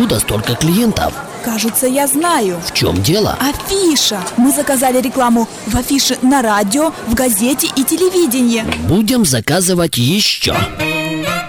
Откуда 0.00 0.18
столько 0.18 0.54
клиентов? 0.54 1.12
Кажется, 1.44 1.86
я 1.86 2.06
знаю. 2.06 2.58
В 2.66 2.72
чем 2.72 3.02
дело? 3.02 3.36
Афиша. 3.38 4.18
Мы 4.38 4.50
заказали 4.50 4.98
рекламу 4.98 5.46
в 5.66 5.76
афише 5.76 6.16
на 6.22 6.40
радио, 6.40 6.94
в 7.06 7.12
газете 7.12 7.68
и 7.76 7.84
телевидении. 7.84 8.64
Будем 8.88 9.26
заказывать 9.26 9.98
еще. 9.98 10.56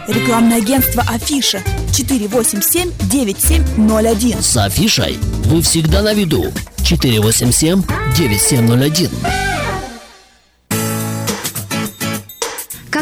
Рекламное 0.06 0.58
агентство 0.58 1.02
Афиша 1.10 1.64
487-9701. 1.94 4.42
С 4.42 4.58
афишей 4.58 5.18
вы 5.46 5.62
всегда 5.62 6.02
на 6.02 6.14
виду. 6.14 6.52
487-9701. 6.80 9.51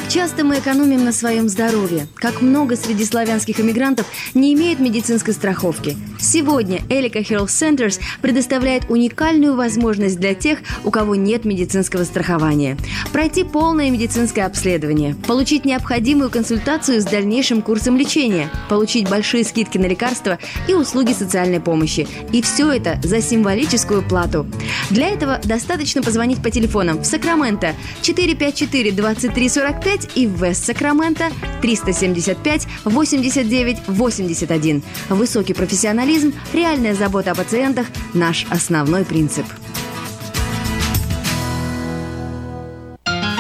Часто 0.10 0.44
мы 0.44 0.58
экономим 0.58 1.06
на 1.06 1.12
своем 1.12 1.48
здоровье? 1.50 2.08
Как 2.16 2.42
много 2.42 2.76
среди 2.76 3.06
славянских 3.06 3.60
иммигрантов 3.60 4.08
не 4.34 4.56
имеют 4.56 4.80
медицинской 4.80 5.36
страховки? 5.36 5.96
Сегодня 6.20 6.82
Элика 6.90 7.20
Health 7.20 7.48
Centers 7.48 8.00
предоставляет 8.20 8.90
уникальную 8.90 9.56
возможность 9.56 10.20
для 10.20 10.34
тех, 10.34 10.60
у 10.84 10.90
кого 10.90 11.14
нет 11.14 11.46
медицинского 11.46 12.06
страхования. 12.06 12.76
Пройти 13.14 13.44
полное 13.44 13.92
медицинское 13.92 14.44
обследование, 14.44 15.16
получить 15.28 15.64
необходимую 15.64 16.32
консультацию 16.32 17.02
с 17.02 17.06
дальнейшим 17.06 17.62
курсом 17.62 17.96
лечения, 17.96 18.50
получить 18.68 19.08
большие 19.08 19.44
скидки 19.44 19.78
на 19.78 19.86
лекарства 19.86 20.40
и 20.68 20.74
услуги 20.74 21.14
социальной 21.14 21.60
помощи. 21.60 22.08
И 22.32 22.42
все 22.42 22.72
это 22.72 23.00
за 23.04 23.22
символическую 23.22 24.02
плату. 24.02 24.48
Для 24.90 25.10
этого 25.10 25.40
достаточно 25.44 26.02
позвонить 26.02 26.42
по 26.42 26.50
телефонам 26.50 27.00
в 27.00 27.06
Сакраменто 27.06 27.76
454 28.02 28.92
2345 28.92 29.99
и 30.16 30.28
в 30.28 30.44
Вест 30.44 30.66
Сакраменто 30.66 31.32
375 31.62 32.68
89 32.86 33.78
81. 33.88 34.84
Высокий 35.10 35.54
профессионализм, 35.54 36.34
реальная 36.54 36.94
забота 36.96 37.32
о 37.32 37.36
пациентах– 37.36 37.88
наш 38.14 38.46
основной 38.50 39.06
принцип. 39.06 39.46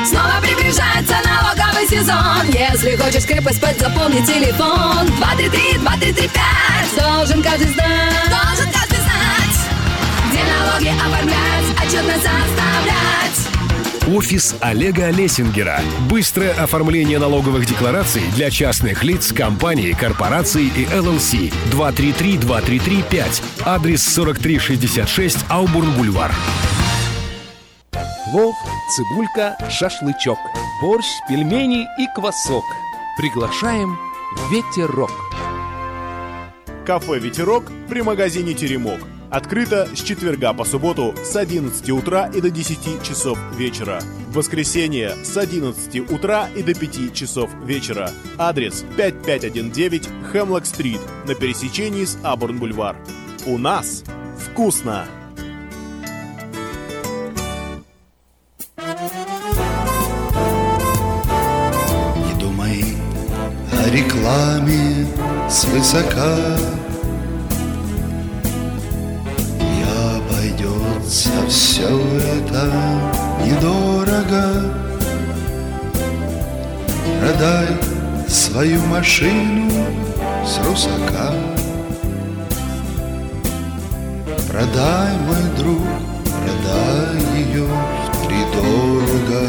Снова 0.05 0.41
приближается 0.41 1.15
налоговый 1.25 1.87
сезон. 1.87 2.47
Если 2.47 2.95
хочешь 2.95 3.25
крепость 3.25 3.61
под 3.61 3.77
запомни 3.79 4.25
телефон. 4.25 5.07
233-2335 5.19 6.29
Должен 6.97 7.43
каждый 7.43 7.67
знать. 7.67 8.29
Должен 8.29 8.71
каждый 8.71 8.97
знать 8.97 9.59
Где 10.31 10.43
налоги 10.43 10.89
оформлять, 10.89 11.69
отчетность 11.83 12.23
составлять 12.23 13.38
Офис 14.15 14.55
Олега 14.59 15.11
Лессингера. 15.11 15.81
Быстрое 16.09 16.51
оформление 16.53 17.19
налоговых 17.19 17.67
деклараций 17.67 18.23
для 18.33 18.49
частных 18.49 19.03
лиц, 19.03 19.31
компаний, 19.31 19.93
корпораций 19.93 20.71
и 20.75 20.87
ЛЛС. 20.91 21.35
233-233-5. 21.71 23.43
Адрес 23.65 24.01
4366 24.01 25.37
Аубурн-Бульвар. 25.49 26.31
Плов, 28.31 28.55
цибулька, 28.95 29.55
шашлычок, 29.69 30.39
борщ, 30.81 31.05
пельмени 31.27 31.87
и 31.99 32.07
квасок. 32.15 32.65
Приглашаем 33.17 33.95
в 34.35 34.51
Ветерок. 34.51 35.11
Кафе 36.85 37.19
«Ветерок» 37.19 37.65
при 37.87 38.01
магазине 38.01 38.55
«Теремок». 38.55 39.01
Открыто 39.31 39.87
с 39.95 40.01
четверга 40.01 40.53
по 40.53 40.65
субботу 40.65 41.13
с 41.23 41.35
11 41.35 41.87
утра 41.91 42.31
и 42.33 42.41
до 42.41 42.49
10 42.49 43.03
часов 43.03 43.37
вечера. 43.55 44.01
В 44.29 44.37
воскресенье 44.37 45.15
с 45.23 45.37
11 45.37 46.11
утра 46.11 46.49
и 46.55 46.63
до 46.63 46.73
5 46.73 47.13
часов 47.13 47.51
вечера. 47.63 48.09
Адрес 48.39 48.83
5519 48.97 50.09
Хемлок-стрит 50.31 50.99
на 51.27 51.35
пересечении 51.35 52.05
с 52.05 52.17
Абурн-бульвар. 52.23 52.95
У 53.45 53.59
нас 53.59 54.03
вкусно! 54.35 55.05
Не 62.15 62.39
думай 62.39 62.83
о 63.73 63.89
рекламе 63.91 65.05
свысока 65.47 66.57
все 71.49 71.87
это 71.87 72.71
недорого. 73.43 74.71
Продай 77.19 77.67
свою 78.27 78.79
машину 78.81 79.69
с 80.45 80.59
русака. 80.65 81.33
Продай, 84.47 85.17
мой 85.25 85.57
друг, 85.57 85.81
продай 86.43 87.41
ее 87.41 87.67
втридорого. 88.13 89.47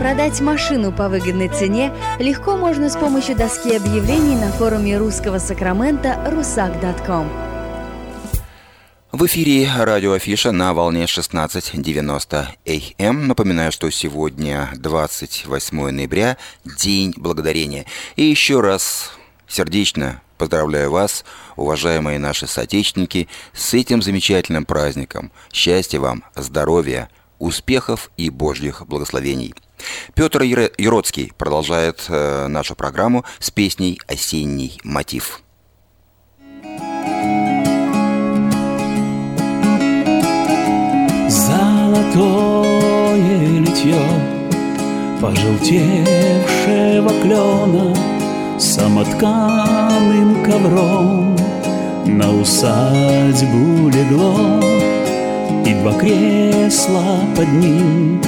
Продать 0.00 0.40
машину 0.40 0.92
по 0.92 1.08
выгодной 1.08 1.48
цене 1.48 1.92
легко 2.18 2.56
можно 2.56 2.90
с 2.90 2.96
помощью 2.96 3.36
доски 3.36 3.74
объявлений 3.74 4.36
на 4.36 4.50
форуме 4.52 4.98
русского 4.98 5.38
Сакрамента 5.38 6.18
rusak.com. 6.26 7.51
В 9.12 9.26
эфире 9.26 9.70
радио 9.76 10.12
Афиша 10.12 10.52
на 10.52 10.72
волне 10.72 11.04
16.90 11.04 12.96
АМ. 12.98 13.26
Напоминаю, 13.26 13.70
что 13.70 13.90
сегодня 13.90 14.70
28 14.74 15.90
ноября, 15.90 16.38
День 16.64 17.12
Благодарения. 17.18 17.84
И 18.16 18.24
еще 18.24 18.62
раз 18.62 19.12
сердечно 19.46 20.22
поздравляю 20.38 20.90
вас, 20.90 21.26
уважаемые 21.56 22.18
наши 22.18 22.46
соотечественники, 22.46 23.28
с 23.52 23.74
этим 23.74 24.00
замечательным 24.00 24.64
праздником. 24.64 25.30
Счастья 25.52 26.00
вам, 26.00 26.24
здоровья, 26.34 27.10
успехов 27.38 28.10
и 28.16 28.30
божьих 28.30 28.86
благословений. 28.86 29.54
Петр 30.14 30.40
Яроцкий 30.40 31.34
продолжает 31.36 32.06
э, 32.08 32.46
нашу 32.46 32.74
программу 32.74 33.26
с 33.40 33.50
песней 33.50 34.00
«Осенний 34.06 34.80
мотив». 34.84 35.42
Золотое 41.92 43.58
литье 43.58 44.00
Пожелтевшего 45.20 47.10
клена 47.20 47.94
Самотканым 48.58 50.42
ковром. 50.42 51.36
На 52.06 52.32
усадьбу 52.32 53.90
легло 53.90 54.58
два 55.66 55.92
кресла 55.98 57.20
под 57.36 57.52
ним 57.52 58.22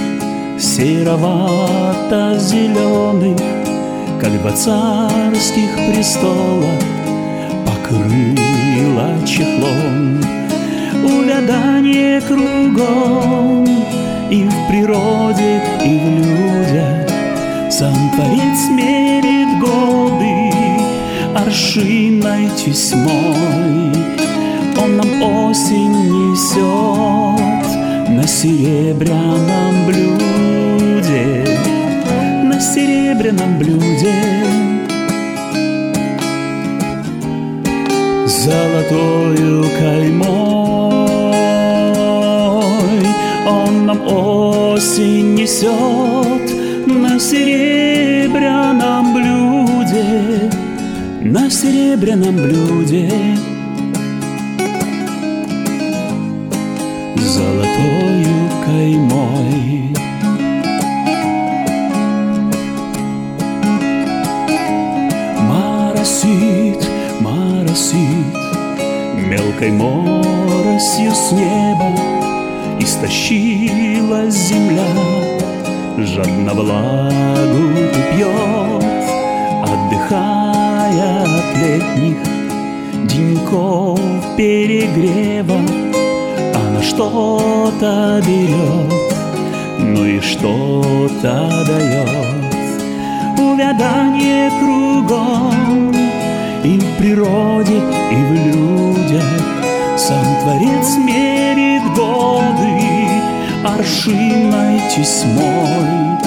Серовато-зеленых, 0.59 3.39
как 4.21 4.43
два 4.43 4.53
царских 4.53 5.75
престола 5.89 6.69
Покрыла 7.65 9.17
чехлом 9.27 10.44
увядание 11.05 12.21
кругом. 12.21 13.65
И 14.31 14.45
в 14.45 14.69
природе, 14.69 15.63
и 15.85 15.99
в 15.99 16.09
людях. 16.19 17.15
Сам 17.71 17.95
Творец 18.15 18.69
мерит 18.71 19.61
годы 19.61 20.53
Аршиной 21.35 22.49
тесьмой. 22.57 23.93
Он 24.85 24.97
нам 24.97 25.23
осень 25.23 26.11
несет 26.11 26.59
На 28.11 28.27
серебряном 28.27 29.87
блюде 29.87 31.45
На 32.43 32.61
серебряном 32.61 33.59
блюде. 33.59 34.15
Золотою 38.27 39.65
каймой 39.79 40.54
осень 44.75 45.35
несет 45.35 46.47
На 46.87 47.19
серебряном 47.21 49.15
блюде 49.15 50.51
На 51.21 51.49
серебряном 51.49 52.37
блюде. 52.37 53.11
Золотою 57.17 58.51
каймой. 58.65 59.95
Моросит, 65.41 66.91
моросит 67.21 68.35
Мелкой 69.31 69.71
моросью 69.71 71.13
с 71.13 71.33
неба 71.33 72.14
Истощилась 72.85 74.35
земля. 74.35 74.85
Жадно 75.97 76.53
влагу 76.53 77.73
пьет 78.13 78.85
Отдыхая 79.63 81.23
от 81.23 81.57
летних 81.63 82.19
деньков 83.07 83.99
перегрева. 84.37 85.61
Она 86.55 86.83
что-то 86.83 88.21
берет, 88.27 88.93
ну 89.79 90.05
и 90.05 90.21
что-то 90.21 91.65
дает 91.67 92.55
Увядание 93.39 94.51
кругом 94.61 95.91
и 96.63 96.79
в 96.79 96.99
природе, 96.99 97.81
и 98.13 98.15
в 98.15 98.33
людях. 98.47 99.25
Сам 99.97 100.27
Творец 100.43 100.97
годы 100.97 101.34
аршиной 103.65 104.81
тесьмой 104.95 106.19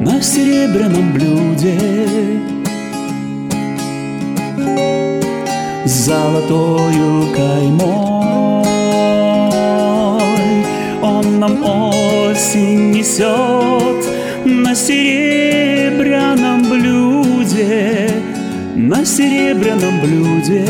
На 0.02 0.22
серебряном 0.22 1.14
блюде. 1.14 1.80
Золотою 5.86 7.28
каймой 7.34 8.66
Он 11.02 11.40
нам 11.40 11.64
осень 11.64 12.92
несет 12.92 14.06
на 14.46 14.76
серебряном 14.76 15.51
На 18.92 19.06
серебряном 19.06 20.02
блюде. 20.02 20.66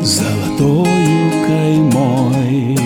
Золотою 0.00 1.30
каймой. 1.46 2.78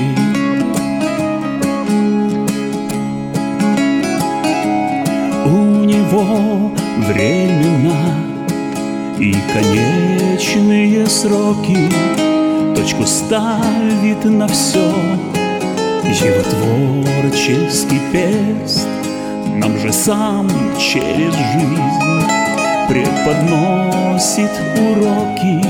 У 5.47 5.85
него 5.85 6.73
времена 7.07 8.17
и 9.21 9.33
конечные 9.53 11.07
сроки. 11.07 11.79
Точку 12.75 13.07
ставит 13.07 14.25
на 14.25 14.49
все 14.49 14.93
его 16.03 16.43
творческий 16.43 18.01
перст 18.11 19.00
Нам 19.61 19.79
же 19.79 19.93
сам 19.93 20.49
через 20.79 21.35
жизнь 21.35 22.27
преподносит 22.89 24.51
уроки. 24.79 25.61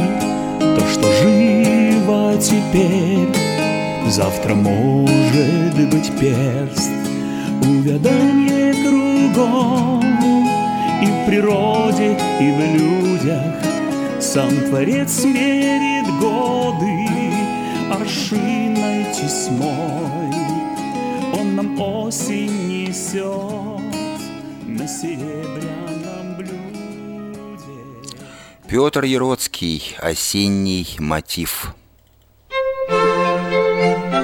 То, 0.61 0.87
что 0.92 1.12
живо 1.20 2.38
теперь, 2.38 3.29
завтра 4.07 4.55
может 4.55 5.90
быть 5.90 6.12
перст. 6.20 6.88
Увядание 7.62 8.74
кругом 8.74 10.05
и 11.03 11.07
в 11.07 11.26
природе, 11.26 12.16
и 12.40 12.53
в 12.53 12.61
людях. 12.76 13.57
Сам 14.20 14.50
Творец 14.68 15.24
мерит 15.24 16.07
годы 16.20 17.09
аршиной 17.90 19.07
нам 19.16 20.49
осень 21.80 22.68
несет 22.68 23.24
на 24.66 24.86
серебряном 24.86 26.36
блюде 26.36 28.10
Петр 28.68 29.04
Яроцкий 29.04 29.96
«Осенний 29.98 30.96
мотив». 30.98 31.74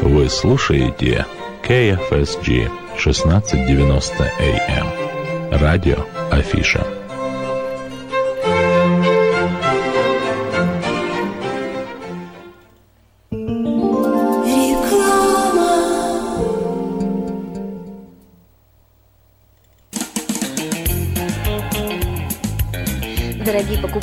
Вы 0.02 0.28
слушаете 0.28 1.26
KFSG 1.62 2.66
1690 2.96 4.32
AM. 4.38 5.58
Радио 5.58 6.04
Афиша. 6.30 6.95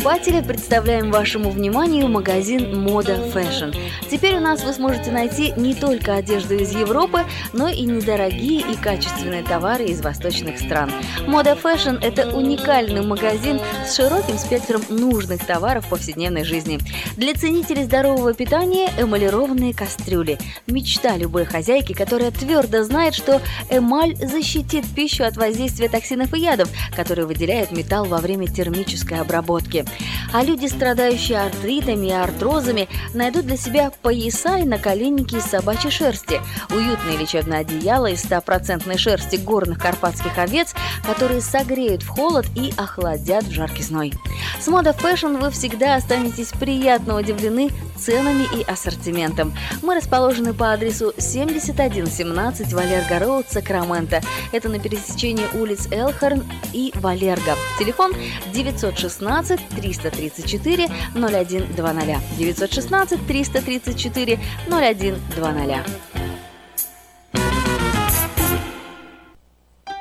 Дорогие 0.04 0.20
покупатели, 0.20 0.46
представляем 0.46 1.12
вашему 1.12 1.50
вниманию 1.50 2.10
магазин 2.10 2.78
Мода 2.82 3.14
Fashion. 3.34 3.74
Теперь 4.12 4.36
у 4.36 4.42
нас 4.42 4.62
вы 4.64 4.74
сможете 4.74 5.12
найти 5.12 5.54
не 5.56 5.74
только 5.74 6.16
одежду 6.16 6.56
из 6.56 6.74
Европы, 6.74 7.22
но 7.54 7.70
и 7.70 7.84
недорогие 7.84 8.60
и 8.60 8.76
качественные 8.76 9.44
товары 9.44 9.86
из 9.86 10.02
восточных 10.02 10.60
стран. 10.60 10.92
Мода 11.26 11.52
Fashion– 11.52 12.00
это 12.02 12.36
уникальный 12.36 13.02
магазин 13.02 13.62
с 13.88 13.96
широким 13.96 14.38
спектром 14.38 14.82
нужных 14.90 15.46
товаров 15.46 15.88
повседневной 15.88 16.44
жизни. 16.44 16.80
Для 17.16 17.34
ценителей 17.34 17.84
здорового 17.84 18.34
питания 18.34 18.90
эмалированные 18.98 19.74
кастрюли. 19.74 20.38
Мечта 20.68 21.16
любой 21.16 21.46
хозяйки, 21.46 21.94
которая 21.94 22.32
твердо 22.32 22.84
знает, 22.84 23.16
что 23.16 23.42
эмаль 23.70 24.18
защитит 24.18 24.86
пищу 24.94 25.24
от 25.24 25.38
воздействия 25.38 25.88
токсинов 25.88 26.34
и 26.34 26.42
ядов, 26.42 26.70
которые 26.94 27.26
выделяет 27.26 27.72
металл 27.72 28.06
во 28.06 28.18
время 28.18 28.48
термической 28.48 29.20
обработки. 29.20 29.86
А 30.34 30.44
люди, 30.44 30.66
страдающие 30.66 31.40
артритами 31.40 32.08
и 32.08 32.12
артрозами, 32.12 32.90
найдут 33.14 33.46
для 33.46 33.58
себя 33.58 33.92
пояса 34.02 34.58
и 34.58 34.64
наколенники 34.64 35.36
из 35.36 35.44
собачьей 35.44 35.92
шерсти, 35.92 36.42
уютное 36.72 37.18
лечебное 37.18 37.60
одеяло 37.60 38.08
из 38.08 38.22
стопроцентной 38.22 38.98
шерсти 38.98 39.36
горных 39.36 39.80
карпатских 39.80 40.38
овец, 40.38 40.74
которые 41.06 41.42
согреют 41.42 42.04
в 42.04 42.10
холод 42.10 42.46
и 42.56 42.74
охладят 42.78 43.46
в 43.46 43.52
жаркий 43.52 43.84
зной. 43.84 44.14
С 44.60 44.68
Мода 44.68 44.92
Fashion 44.92 45.40
вы 45.40 45.52
всегда 45.52 45.96
останетесь 45.96 46.52
приятно 46.52 47.18
удивлены 47.18 47.70
ценами 47.98 48.46
и 48.58 48.64
ассортиментом. 48.64 49.54
Мы 49.82 49.96
расположены 49.96 50.54
по 50.54 50.74
адресу 50.74 51.14
7117 51.18 52.74
Валерго 52.74 53.20
Роуд, 53.20 53.50
Сакраменто. 53.50 54.22
Это 54.52 54.70
на 54.70 54.80
пересечении 54.80 55.46
улиц 55.54 55.88
Элхорн 55.92 56.44
и 56.74 56.92
Валерго. 56.96 57.56
Телефон 57.80 58.14
916 58.54 59.60
334 59.84 60.88
0120. 61.14 62.20
916 62.38 63.18
334 63.18 64.38
0120. 64.70 66.33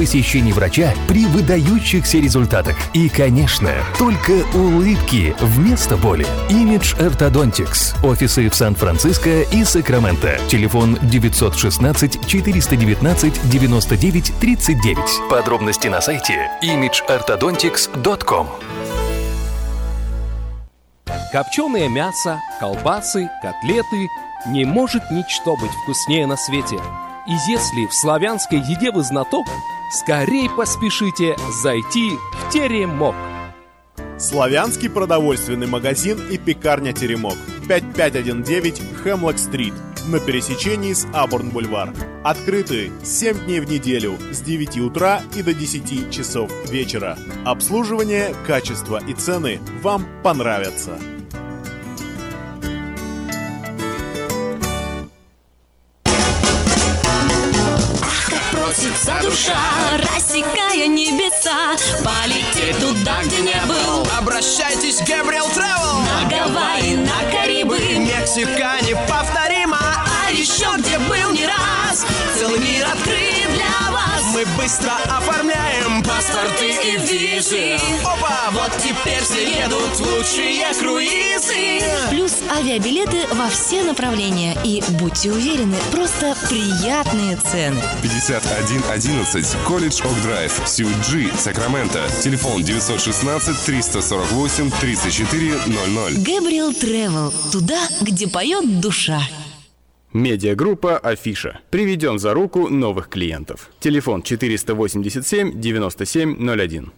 посещений 0.00 0.52
врача 0.52 0.94
при 1.06 1.26
выдающихся 1.26 2.16
результатах. 2.16 2.74
И, 2.94 3.10
конечно, 3.10 3.70
только 3.98 4.30
улыбки 4.54 5.34
вместо 5.40 5.98
боли. 5.98 6.26
Image 6.48 6.96
Orthodontics. 6.98 8.02
Офисы 8.02 8.48
в 8.48 8.54
Сан-Франциско 8.54 9.42
и 9.42 9.62
Сакраменто. 9.62 10.38
Телефон 10.48 10.96
916 11.02 12.26
419 12.26 13.50
99 13.50 14.32
39. 14.40 14.98
Подробности 15.28 15.88
на 15.88 16.00
сайте 16.00 16.50
imageorthodontics.com. 16.62 18.46
Копченое 21.30 21.90
мясо, 21.90 22.40
колбасы, 22.58 23.28
котлеты– 23.42 24.08
не 24.46 24.64
может 24.64 25.10
ничто 25.10 25.54
быть 25.56 25.70
вкуснее 25.70 26.26
на 26.26 26.36
свете. 26.36 26.78
И 27.30 27.34
если 27.48 27.86
в 27.86 27.94
славянской 27.94 28.58
еде 28.58 28.90
вы 28.90 29.04
знаток, 29.04 29.46
скорей 29.92 30.50
поспешите 30.50 31.36
зайти 31.62 32.10
в 32.32 32.52
Теремок. 32.52 33.14
Славянский 34.18 34.90
продовольственный 34.90 35.68
магазин 35.68 36.18
и 36.28 36.38
пекарня 36.38 36.92
«Теремок». 36.92 37.36
5519 37.68 38.82
Хемлок-стрит 39.04 39.74
на 40.08 40.18
пересечении 40.18 40.92
с 40.92 41.06
Абурн-бульвар. 41.12 41.94
Открыты 42.24 42.90
7 43.04 43.44
дней 43.44 43.60
в 43.60 43.70
неделю 43.70 44.18
с 44.32 44.40
9 44.40 44.78
утра 44.78 45.22
и 45.36 45.42
до 45.44 45.54
10 45.54 46.10
часов 46.10 46.50
вечера. 46.68 47.16
Обслуживание, 47.44 48.34
качество 48.44 49.00
и 49.06 49.14
цены 49.14 49.60
вам 49.82 50.04
понравятся. 50.24 50.98
Душа, 59.30 59.54
рассекая 59.98 60.88
небеса, 60.88 61.76
полететь 62.04 62.78
туда, 62.80 63.22
где 63.22 63.40
не 63.42 63.62
был. 63.66 64.04
Обращайтесь 64.18 64.98
Габриэл 65.06 65.46
Travel. 65.46 66.00
На 66.04 66.28
Гавайи, 66.28 66.96
на 66.96 67.30
Карибы, 67.30 67.78
Мексика 67.98 68.72
Мы 74.40 74.46
быстро 74.62 74.92
оформляем 75.04 76.02
паспорты 76.02 76.70
и 76.70 76.96
визы. 76.96 77.76
Опа! 78.06 78.50
Вот 78.52 78.72
теперь 78.78 79.20
все 79.20 79.60
едут 79.60 80.00
лучшие 80.00 80.64
круизы. 80.80 81.84
Плюс 82.08 82.38
авиабилеты 82.50 83.26
во 83.34 83.50
все 83.50 83.82
направления. 83.82 84.56
И 84.64 84.82
будьте 84.98 85.30
уверены, 85.30 85.76
просто 85.90 86.34
приятные 86.48 87.36
цены. 87.36 87.82
5111 88.00 89.56
Колледж 89.66 90.00
Ок 90.04 90.22
Драйв, 90.22 90.58
Сьют 90.64 90.94
Джи, 91.06 91.30
Сакраменто. 91.36 92.08
Телефон 92.22 92.62
916 92.62 93.62
348 93.62 94.70
3400. 94.80 96.18
Гэбриэл 96.18 96.72
Тревел. 96.72 97.30
Туда, 97.52 97.78
где 98.00 98.26
поет 98.26 98.80
душа. 98.80 99.20
Медиагруппа 100.12 100.98
«Афиша». 100.98 101.60
Приведем 101.70 102.18
за 102.18 102.34
руку 102.34 102.68
новых 102.68 103.08
клиентов. 103.08 103.70
Телефон 103.78 104.22
487 104.22 105.60
9701. 105.60 106.92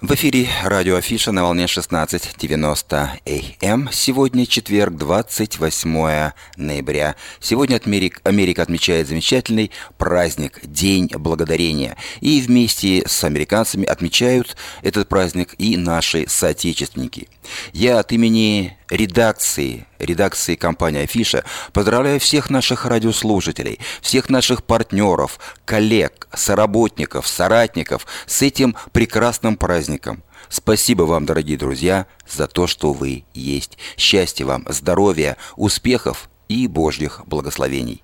В 0.00 0.12
эфире 0.12 0.48
радио 0.62 0.96
Афиша 0.96 1.32
на 1.32 1.44
волне 1.44 1.64
16.90 1.64 3.62
АМ. 3.62 3.88
Сегодня 3.92 4.44
четверг, 4.44 4.94
28 4.96 6.32
ноября. 6.56 7.16
Сегодня 7.40 7.80
Америка 8.24 8.62
отмечает 8.62 9.08
замечательный 9.08 9.70
праздник, 9.96 10.60
День 10.64 11.08
Благодарения. 11.16 11.96
И 12.20 12.42
вместе 12.42 13.04
с 13.06 13.24
американцами 13.24 13.86
отмечают 13.86 14.56
этот 14.82 15.08
праздник 15.08 15.54
и 15.56 15.78
наши 15.78 16.26
соотечественники. 16.28 17.28
Я 17.72 17.98
от 18.00 18.12
имени 18.12 18.76
редакции, 18.90 19.86
редакции 19.98 20.54
компании 20.54 21.02
Афиша 21.02 21.44
поздравляю 21.72 22.20
всех 22.20 22.50
наших 22.50 22.86
радиослушателей, 22.86 23.80
всех 24.00 24.30
наших 24.30 24.64
партнеров, 24.64 25.38
коллег, 25.64 26.28
соработников, 26.34 27.26
соратников 27.26 28.06
с 28.26 28.42
этим 28.42 28.76
прекрасным 28.92 29.56
праздником. 29.56 30.22
Спасибо 30.48 31.02
вам, 31.02 31.26
дорогие 31.26 31.58
друзья, 31.58 32.06
за 32.28 32.46
то, 32.46 32.66
что 32.66 32.92
вы 32.92 33.24
есть. 33.34 33.78
Счастья 33.96 34.44
вам, 34.44 34.64
здоровья, 34.68 35.36
успехов 35.56 36.28
и 36.48 36.66
Божьих 36.68 37.22
благословений. 37.26 38.02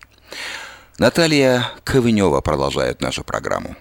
Наталья 0.98 1.70
Ковынева 1.84 2.40
продолжает 2.40 3.00
нашу 3.00 3.24
программу. 3.24 3.76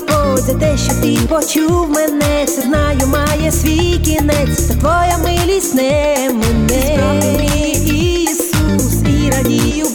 Господь, 0.00 0.38
за 0.38 0.54
те, 0.54 0.76
що 0.78 0.92
ти 1.02 1.18
почув 1.28 1.90
мене. 1.90 2.46
Це 2.46 2.62
знаю, 2.62 3.00
має 3.06 3.52
свій 3.52 3.98
кінець, 3.98 4.66
та 4.68 4.74
твоя 4.74 5.18
милість 5.18 5.74
не 5.74 6.16
мене. 6.32 6.82
Справді 6.94 7.70
Ісус, 8.22 8.94
і 9.08 9.30
радію, 9.30 9.86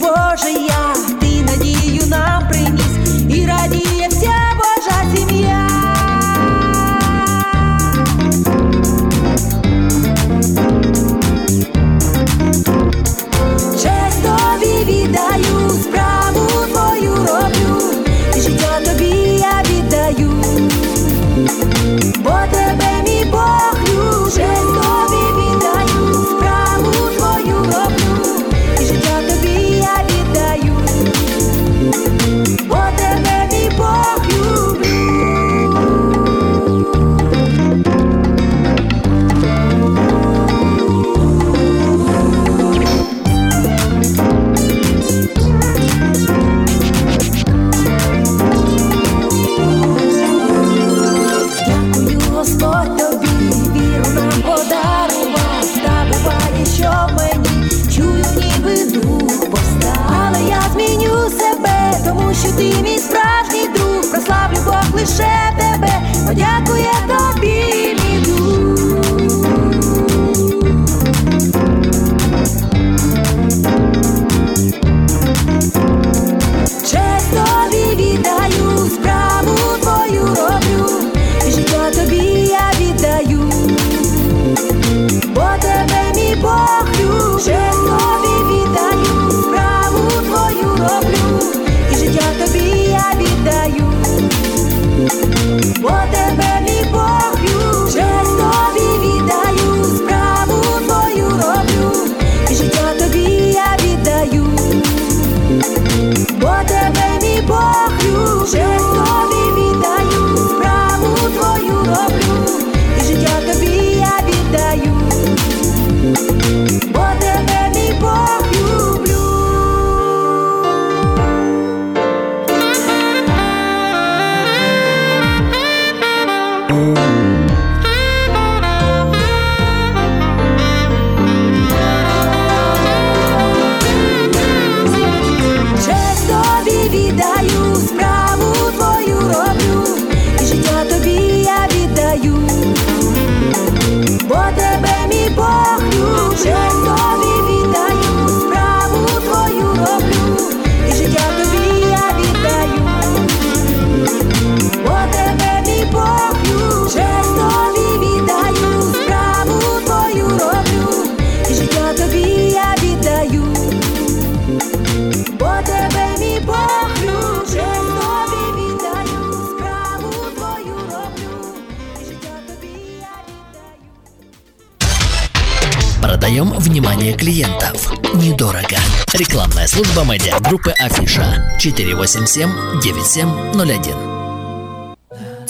487 182.06 182.80
9701. 182.80 184.15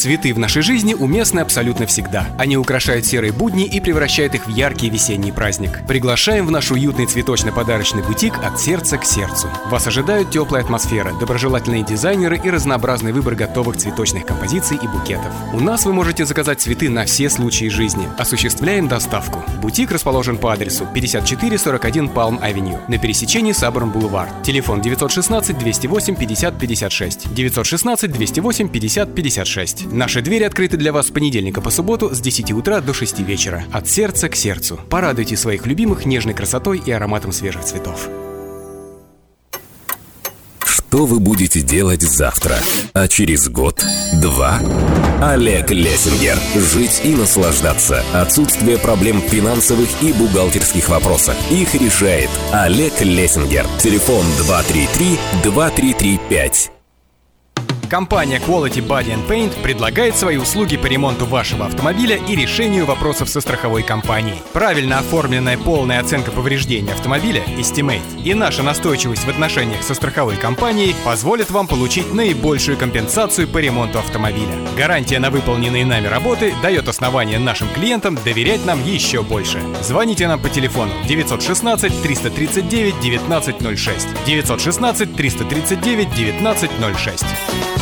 Цветы 0.06 0.32
в 0.32 0.38
нашей 0.38 0.62
жизни 0.62 0.94
уместны 0.94 1.40
абсолютно 1.40 1.84
всегда. 1.88 2.28
Они 2.38 2.56
украшают 2.56 3.04
серые 3.04 3.32
будни 3.32 3.66
и 3.66 3.80
превращают 3.80 4.36
их 4.36 4.46
в 4.46 4.50
яркий 4.50 4.88
весенний 4.88 5.32
праздник. 5.32 5.80
Приглашаем 5.88 6.46
в 6.46 6.52
наш 6.52 6.70
уютный 6.70 7.06
цветочно-подарочный 7.06 8.04
бутик 8.04 8.34
от 8.40 8.60
сердца 8.60 8.98
к 8.98 9.04
сердцу. 9.04 9.48
Вас 9.68 9.84
ожидают 9.88 10.30
теплая 10.30 10.62
атмосфера, 10.62 11.12
доброжелательные 11.18 11.82
дизайнеры 11.82 12.40
и 12.40 12.50
разнообразный 12.50 13.10
выбор 13.10 13.34
готовых 13.34 13.78
цветочных 13.78 14.24
композиций 14.24 14.78
и 14.80 14.86
букетов. 14.86 15.32
У 15.52 15.58
нас 15.58 15.84
вы 15.84 15.92
можете 15.92 16.24
заказать 16.24 16.60
цветы 16.60 16.88
на 16.88 17.04
все 17.04 17.28
случаи 17.28 17.66
жизни. 17.66 18.08
Осуществляем 18.16 18.86
доставку. 18.86 19.42
Бутик 19.60 19.90
расположен 19.90 20.38
по 20.38 20.52
адресу 20.52 20.86
5441 20.94 22.10
Палм 22.10 22.38
Авеню 22.40 22.78
на 22.86 22.98
пересечении 22.98 23.50
Саборн 23.50 23.90
Бульвар. 23.90 24.28
Телефон 24.44 24.82
916 24.82 25.58
208 25.58 26.14
50 26.14 26.58
56. 26.60 27.34
916 27.34 28.12
208 28.12 28.68
50 28.68 29.12
56. 29.12 29.95
Наши 29.96 30.20
двери 30.20 30.44
открыты 30.44 30.76
для 30.76 30.92
вас 30.92 31.06
с 31.06 31.10
понедельника 31.10 31.62
по 31.62 31.70
субботу 31.70 32.14
с 32.14 32.20
10 32.20 32.52
утра 32.52 32.82
до 32.82 32.92
6 32.92 33.20
вечера. 33.20 33.64
От 33.72 33.88
сердца 33.88 34.28
к 34.28 34.36
сердцу. 34.36 34.78
Порадуйте 34.90 35.38
своих 35.38 35.64
любимых 35.66 36.04
нежной 36.04 36.34
красотой 36.34 36.82
и 36.84 36.92
ароматом 36.92 37.32
свежих 37.32 37.64
цветов. 37.64 38.06
Что 40.66 41.06
вы 41.06 41.18
будете 41.18 41.62
делать 41.62 42.02
завтра? 42.02 42.56
А 42.92 43.08
через 43.08 43.48
год? 43.48 43.82
Два? 44.20 44.60
Олег 45.22 45.70
Лессингер. 45.70 46.36
Жить 46.54 47.00
и 47.02 47.14
наслаждаться. 47.14 48.04
Отсутствие 48.12 48.76
проблем 48.76 49.22
в 49.22 49.30
финансовых 49.30 49.88
и 50.02 50.12
бухгалтерских 50.12 50.90
вопросах. 50.90 51.36
Их 51.50 51.74
решает 51.74 52.28
Олег 52.52 53.00
Лессингер. 53.00 53.64
Телефон 53.78 54.26
233-2335. 55.42 56.75
Компания 57.86 58.38
Quality 58.38 58.86
Body 58.86 59.14
and 59.14 59.26
Paint 59.28 59.62
предлагает 59.62 60.16
свои 60.16 60.36
услуги 60.36 60.76
по 60.76 60.86
ремонту 60.86 61.24
вашего 61.26 61.66
автомобиля 61.66 62.16
и 62.16 62.34
решению 62.34 62.86
вопросов 62.86 63.28
со 63.28 63.40
страховой 63.40 63.82
компанией. 63.82 64.38
Правильно 64.52 64.98
оформленная 64.98 65.56
полная 65.56 66.00
оценка 66.00 66.30
повреждений 66.30 66.92
автомобиля 66.92 67.42
Estimate 67.58 68.02
и 68.24 68.34
наша 68.34 68.62
настойчивость 68.62 69.24
в 69.24 69.28
отношениях 69.28 69.82
со 69.82 69.94
страховой 69.94 70.36
компанией 70.36 70.94
позволят 71.04 71.50
вам 71.50 71.66
получить 71.66 72.12
наибольшую 72.12 72.76
компенсацию 72.76 73.46
по 73.48 73.58
ремонту 73.58 73.98
автомобиля. 73.98 74.52
Гарантия 74.76 75.18
на 75.18 75.30
выполненные 75.30 75.84
нами 75.84 76.06
работы 76.06 76.52
дает 76.62 76.88
основание 76.88 77.38
нашим 77.38 77.68
клиентам 77.68 78.18
доверять 78.24 78.64
нам 78.66 78.84
еще 78.84 79.22
больше. 79.22 79.60
Звоните 79.82 80.26
нам 80.28 80.40
по 80.40 80.48
телефону 80.48 80.92
916 81.06 82.02
339 82.02 82.94
1906 82.94 84.08
916 84.26 85.16
339 85.16 86.06
1906. 86.40 87.75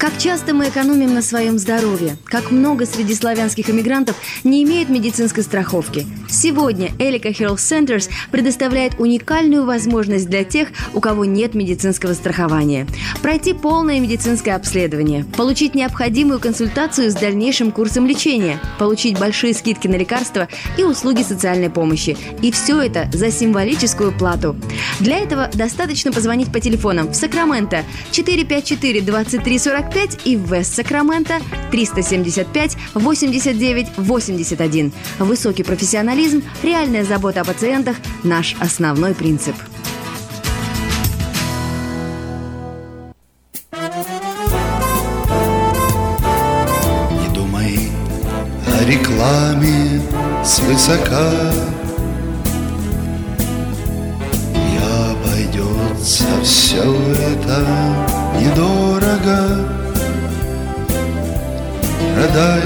Как 0.00 0.16
часто 0.16 0.54
мы 0.54 0.70
экономим 0.70 1.12
на 1.12 1.20
своем 1.20 1.58
здоровье? 1.58 2.16
Как 2.24 2.50
много 2.50 2.86
среди 2.86 3.14
славянских 3.14 3.68
иммигрантов 3.68 4.16
не 4.44 4.64
имеют 4.64 4.88
медицинской 4.88 5.42
страховки? 5.42 6.06
Сегодня 6.26 6.90
Элика 6.98 7.28
Health 7.28 7.56
Centers 7.56 8.08
предоставляет 8.30 8.98
уникальную 8.98 9.66
возможность 9.66 10.26
для 10.26 10.42
тех, 10.42 10.68
у 10.94 11.00
кого 11.00 11.26
нет 11.26 11.54
медицинского 11.54 12.14
страхования. 12.14 12.86
Пройти 13.20 13.52
полное 13.52 14.00
медицинское 14.00 14.52
обследование, 14.52 15.26
получить 15.36 15.74
необходимую 15.74 16.40
консультацию 16.40 17.10
с 17.10 17.14
дальнейшим 17.14 17.70
курсом 17.70 18.06
лечения, 18.06 18.58
получить 18.78 19.18
большие 19.18 19.52
скидки 19.52 19.86
на 19.86 19.96
лекарства 19.96 20.48
и 20.78 20.82
услуги 20.82 21.20
социальной 21.22 21.68
помощи. 21.68 22.16
И 22.40 22.50
все 22.52 22.80
это 22.80 23.10
за 23.12 23.30
символическую 23.30 24.12
плату. 24.12 24.56
Для 24.98 25.18
этого 25.18 25.50
достаточно 25.52 26.10
позвонить 26.10 26.50
по 26.50 26.58
телефонам 26.58 27.08
в 27.08 27.14
Сакраменто 27.14 27.84
454 28.12 29.02
2345 29.02 29.89
и 30.24 30.36
в 30.36 30.52
Вест 30.52 30.74
Сакраменто 30.74 31.40
375 31.70 32.76
89 32.94 33.88
81. 33.96 34.92
Высокий 35.18 35.62
профессионализм, 35.62 36.42
реальная 36.62 37.04
забота 37.04 37.40
о 37.40 37.44
пациентах– 37.44 37.96
наш 38.22 38.54
основной 38.60 39.14
принцип. 39.14 39.54
Не 47.10 47.34
думай 47.34 47.78
о 48.66 48.84
рекламе 48.84 50.00
свысока 50.44 51.52
И 54.54 54.78
обойдется 55.10 56.24
все 56.42 56.82
это 56.82 57.66
недорого 58.40 59.79
Продай 62.20 62.60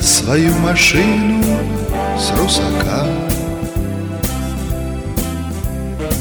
свою 0.00 0.52
машину 0.54 1.40
с 2.18 2.32
русака 2.36 3.06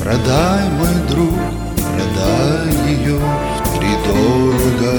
Продай, 0.04 0.70
мой 0.70 1.08
друг, 1.10 1.34
продай 1.96 2.68
ее 2.88 3.20
втридорого 3.66 4.94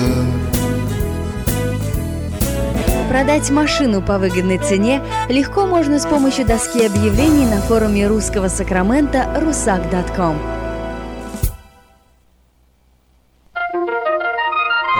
Продать 3.08 3.48
машину 3.50 4.02
по 4.02 4.18
выгодной 4.18 4.58
цене 4.58 5.00
легко 5.28 5.64
можно 5.68 6.00
с 6.00 6.06
помощью 6.06 6.46
доски 6.46 6.84
объявлений 6.84 7.46
на 7.46 7.60
форуме 7.60 8.08
русского 8.08 8.48
Сакрамента 8.48 9.18
rusak.com. 9.36 10.36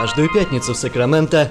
Каждую 0.01 0.33
пятницу 0.33 0.75
в 0.75 0.77
Сакраменто 0.77 1.51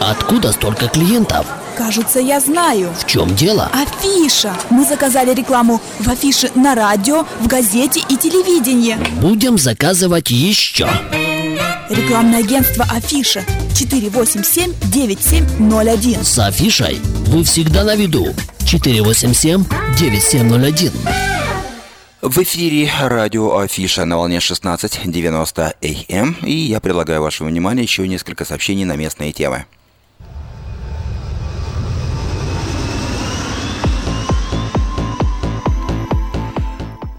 Откуда 0.00 0.52
столько 0.52 0.88
клиентов? 0.88 1.46
Кажется, 1.76 2.18
я 2.20 2.40
знаю. 2.40 2.88
В 2.98 3.06
чем 3.06 3.36
дело? 3.36 3.70
Афиша. 3.70 4.54
Мы 4.70 4.86
заказали 4.86 5.34
рекламу 5.34 5.82
в 5.98 6.08
афише 6.08 6.50
на 6.54 6.74
радио, 6.74 7.26
в 7.38 7.46
газете 7.46 8.00
и 8.08 8.16
телевидении. 8.16 8.96
Будем 9.20 9.58
заказывать 9.58 10.30
еще. 10.30 10.88
Рекламное 11.90 12.38
агентство 12.38 12.86
Афиша 12.90 13.44
487-9701. 13.74 16.24
С 16.24 16.38
афишей 16.38 16.98
вы 17.26 17.44
всегда 17.44 17.84
на 17.84 17.94
виду. 17.94 18.34
487-9701. 18.60 20.92
В 22.22 22.38
эфире 22.38 22.90
радио 23.02 23.58
Афиша 23.58 24.06
на 24.06 24.16
волне 24.16 24.38
16.90 24.38 25.74
АМ. 26.10 26.36
И 26.42 26.52
я 26.52 26.80
предлагаю 26.80 27.20
вашему 27.20 27.50
вниманию 27.50 27.82
еще 27.82 28.08
несколько 28.08 28.46
сообщений 28.46 28.86
на 28.86 28.96
местные 28.96 29.32
темы. 29.32 29.66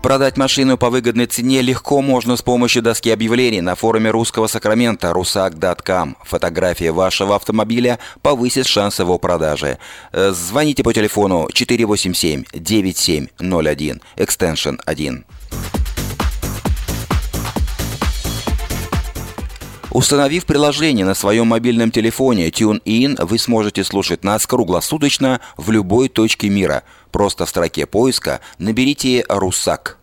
Продать 0.01 0.35
машину 0.35 0.77
по 0.79 0.89
выгодной 0.89 1.27
цене 1.27 1.61
легко 1.61 2.01
можно 2.01 2.35
с 2.35 2.41
помощью 2.41 2.81
доски 2.81 3.11
объявлений 3.11 3.61
на 3.61 3.75
форуме 3.75 4.09
русского 4.09 4.47
Сакрамента 4.47 5.11
rusak.com. 5.11 6.17
Фотография 6.23 6.91
вашего 6.91 7.35
автомобиля 7.35 7.99
повысит 8.23 8.65
шанс 8.65 8.97
его 8.97 9.19
продажи. 9.19 9.77
Э, 10.11 10.31
Звоните 10.31 10.81
по 10.81 10.91
телефону 10.91 11.47
487-9701, 11.53 14.01
экстеншн 14.17 14.77
1. 14.83 15.25
Установив 19.91 20.45
приложение 20.45 21.05
на 21.05 21.13
своем 21.13 21.47
мобильном 21.47 21.91
телефоне 21.91 22.47
TuneIn, 22.47 23.25
вы 23.25 23.37
сможете 23.37 23.83
слушать 23.83 24.23
нас 24.23 24.47
круглосуточно 24.47 25.41
в 25.57 25.69
любой 25.69 26.07
точке 26.07 26.49
мира. 26.49 26.83
Просто 27.11 27.45
в 27.45 27.49
строке 27.49 27.85
поиска 27.85 28.39
наберите 28.57 29.25
«Русак». 29.29 30.00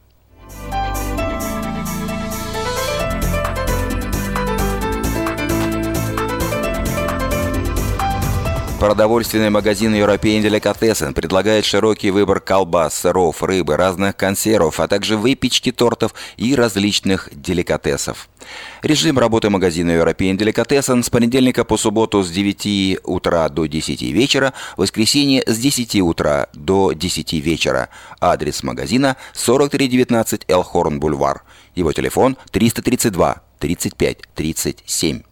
Продовольственный 8.79 9.51
магазин 9.51 9.93
European 9.93 10.41
Delicatessen 10.41 11.13
предлагает 11.13 11.65
широкий 11.65 12.13
выбор 12.13 12.39
колбас, 12.39 12.95
сыров, 12.95 13.43
рыбы, 13.43 13.77
разных 13.77 14.17
консервов, 14.17 14.79
а 14.79 14.87
также 14.87 15.17
выпечки, 15.17 15.73
тортов 15.73 16.15
и 16.37 16.55
различных 16.55 17.29
деликатесов. 17.33 18.29
Режим 18.83 19.19
работы 19.19 19.51
магазина 19.51 19.91
European 19.91 20.39
Delicatessen 20.39 21.03
с 21.03 21.11
понедельника 21.11 21.65
по 21.65 21.77
субботу 21.77 22.23
с 22.23 22.31
9 22.31 23.01
утра 23.03 23.49
до 23.49 23.67
10 23.67 24.01
вечера, 24.03 24.55
воскресенье 24.77 25.43
с 25.45 25.59
10 25.59 26.01
утра 26.03 26.47
до 26.55 26.93
10 26.93 27.33
вечера. 27.33 27.89
Адрес 28.21 28.63
магазина 28.63 29.17
4319 29.35 30.43
Элхорн 30.47 31.01
Бульвар. 31.01 31.43
Его 31.75 31.93
телефон 31.93 32.37
332 32.53 33.43
35 33.59 34.19
37. 34.37 35.28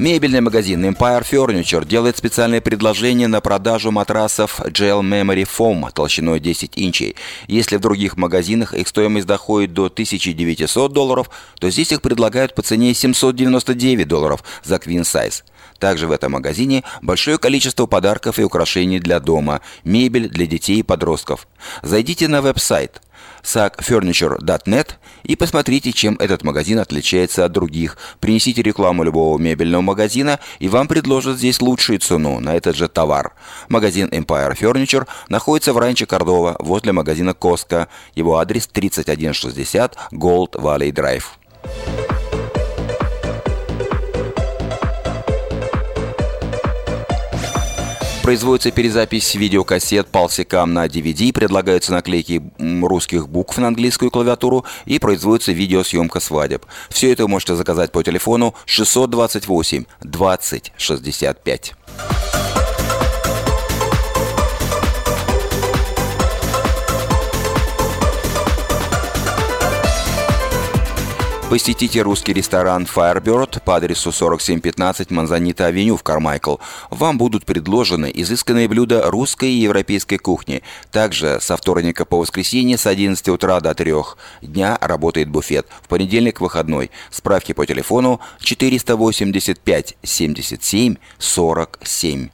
Мебельный 0.00 0.40
магазин 0.40 0.82
Empire 0.86 1.22
Furniture 1.30 1.86
делает 1.86 2.16
специальное 2.16 2.62
предложение 2.62 3.28
на 3.28 3.42
продажу 3.42 3.90
матрасов 3.90 4.58
Gel 4.60 5.02
Memory 5.02 5.46
Foam 5.46 5.92
толщиной 5.92 6.40
10 6.40 6.78
инчей. 6.78 7.16
Если 7.48 7.76
в 7.76 7.80
других 7.80 8.16
магазинах 8.16 8.72
их 8.72 8.88
стоимость 8.88 9.26
доходит 9.26 9.74
до 9.74 9.88
1900 9.88 10.90
долларов, 10.90 11.28
то 11.58 11.68
здесь 11.68 11.92
их 11.92 12.00
предлагают 12.00 12.54
по 12.54 12.62
цене 12.62 12.94
799 12.94 14.08
долларов 14.08 14.42
за 14.64 14.76
Queen 14.76 15.02
Size. 15.02 15.42
Также 15.78 16.06
в 16.06 16.12
этом 16.12 16.32
магазине 16.32 16.82
большое 17.02 17.36
количество 17.36 17.84
подарков 17.84 18.38
и 18.38 18.42
украшений 18.42 19.00
для 19.00 19.20
дома, 19.20 19.60
мебель 19.84 20.30
для 20.30 20.46
детей 20.46 20.78
и 20.78 20.82
подростков. 20.82 21.46
Зайдите 21.82 22.26
на 22.26 22.40
веб-сайт 22.40 23.02
sagfurniture.net 23.42 24.92
и 25.24 25.36
посмотрите, 25.36 25.92
чем 25.92 26.16
этот 26.18 26.44
магазин 26.44 26.78
отличается 26.78 27.44
от 27.44 27.52
других. 27.52 27.96
Принесите 28.20 28.62
рекламу 28.62 29.02
любого 29.02 29.38
мебельного 29.38 29.82
магазина, 29.82 30.40
и 30.58 30.68
вам 30.68 30.88
предложат 30.88 31.38
здесь 31.38 31.60
лучшую 31.60 31.98
цену 31.98 32.40
на 32.40 32.54
этот 32.54 32.76
же 32.76 32.88
товар. 32.88 33.32
Магазин 33.68 34.08
Empire 34.08 34.56
Furniture 34.58 35.06
находится 35.28 35.72
в 35.72 35.78
Ранче 35.78 36.06
Кордова, 36.06 36.56
возле 36.58 36.92
магазина 36.92 37.34
Коска. 37.34 37.88
Его 38.14 38.38
адрес 38.38 38.66
3160 38.66 39.96
Gold 40.12 40.52
Valley 40.52 40.92
Drive. 40.92 41.39
Производится 48.30 48.70
перезапись 48.70 49.34
видеокассет 49.34 50.06
Палсикам 50.06 50.72
на 50.72 50.86
DVD, 50.86 51.32
предлагаются 51.32 51.90
наклейки 51.90 52.40
русских 52.60 53.28
букв 53.28 53.58
на 53.58 53.66
английскую 53.66 54.12
клавиатуру 54.12 54.64
и 54.86 55.00
производится 55.00 55.50
видеосъемка 55.50 56.20
свадеб. 56.20 56.64
Все 56.90 57.10
это 57.10 57.24
вы 57.24 57.28
можете 57.30 57.56
заказать 57.56 57.90
по 57.90 58.04
телефону 58.04 58.54
628 58.66 59.84
20 60.02 60.72
65. 60.76 61.74
Посетите 71.50 72.02
русский 72.02 72.32
ресторан 72.32 72.84
Firebird 72.84 73.60
по 73.64 73.74
адресу 73.74 74.12
4715 74.12 75.10
Манзанита 75.10 75.66
Авеню 75.66 75.96
в 75.96 76.04
Кармайкл. 76.04 76.58
Вам 76.90 77.18
будут 77.18 77.44
предложены 77.44 78.08
изысканные 78.14 78.68
блюда 78.68 79.10
русской 79.10 79.50
и 79.50 79.62
европейской 79.62 80.18
кухни. 80.18 80.62
Также 80.92 81.40
со 81.40 81.56
вторника 81.56 82.04
по 82.04 82.18
воскресенье 82.18 82.78
с 82.78 82.86
11 82.86 83.30
утра 83.30 83.58
до 83.58 83.74
3 83.74 83.92
дня 84.42 84.78
работает 84.80 85.28
буфет. 85.28 85.66
В 85.82 85.88
понедельник 85.88 86.40
выходной. 86.40 86.92
Справки 87.10 87.52
по 87.52 87.66
телефону 87.66 88.20
485 88.38 89.96
77 90.04 90.94
47. 91.18 92.28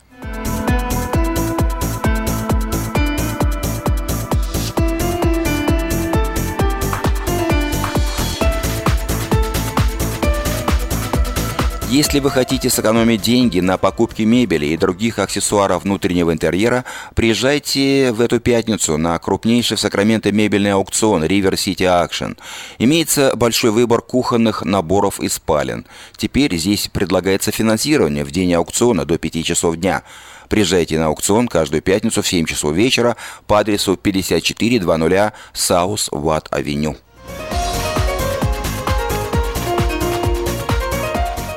Если 11.88 12.18
вы 12.18 12.32
хотите 12.32 12.68
сэкономить 12.68 13.22
деньги 13.22 13.60
на 13.60 13.78
покупке 13.78 14.24
мебели 14.24 14.66
и 14.66 14.76
других 14.76 15.20
аксессуаров 15.20 15.84
внутреннего 15.84 16.32
интерьера, 16.32 16.84
приезжайте 17.14 18.10
в 18.10 18.20
эту 18.20 18.40
пятницу 18.40 18.98
на 18.98 19.16
крупнейший 19.20 19.76
в 19.76 19.80
Сакраменто 19.80 20.32
мебельный 20.32 20.72
аукцион 20.72 21.22
River 21.22 21.52
City 21.52 21.86
Action. 21.86 22.36
Имеется 22.78 23.36
большой 23.36 23.70
выбор 23.70 24.02
кухонных 24.02 24.64
наборов 24.64 25.20
и 25.20 25.28
спален. 25.28 25.86
Теперь 26.16 26.56
здесь 26.56 26.88
предлагается 26.88 27.52
финансирование 27.52 28.24
в 28.24 28.32
день 28.32 28.52
аукциона 28.54 29.04
до 29.04 29.16
5 29.16 29.44
часов 29.44 29.76
дня. 29.76 30.02
Приезжайте 30.48 30.98
на 30.98 31.06
аукцион 31.06 31.46
каждую 31.46 31.82
пятницу 31.82 32.20
в 32.20 32.26
7 32.26 32.46
часов 32.46 32.74
вечера 32.74 33.16
по 33.46 33.60
адресу 33.60 33.96
5400 33.96 35.32
South 35.54 36.10
Watt 36.10 36.50
Avenue. 36.50 36.96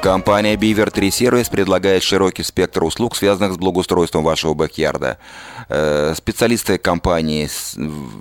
Компания 0.02 0.56
Beaver 0.56 0.92
3 0.92 1.10
Service 1.10 1.52
предлагает 1.52 2.04
широкий 2.04 2.44
спектр 2.44 2.86
услуг, 2.86 3.18
связанных 3.18 3.54
с 3.54 3.58
благоустройством 3.58 4.24
вашего 4.24 4.54
бэк-ярда. 4.54 5.18
Э, 5.68 6.14
специалисты 6.16 6.78
компании 6.78 7.50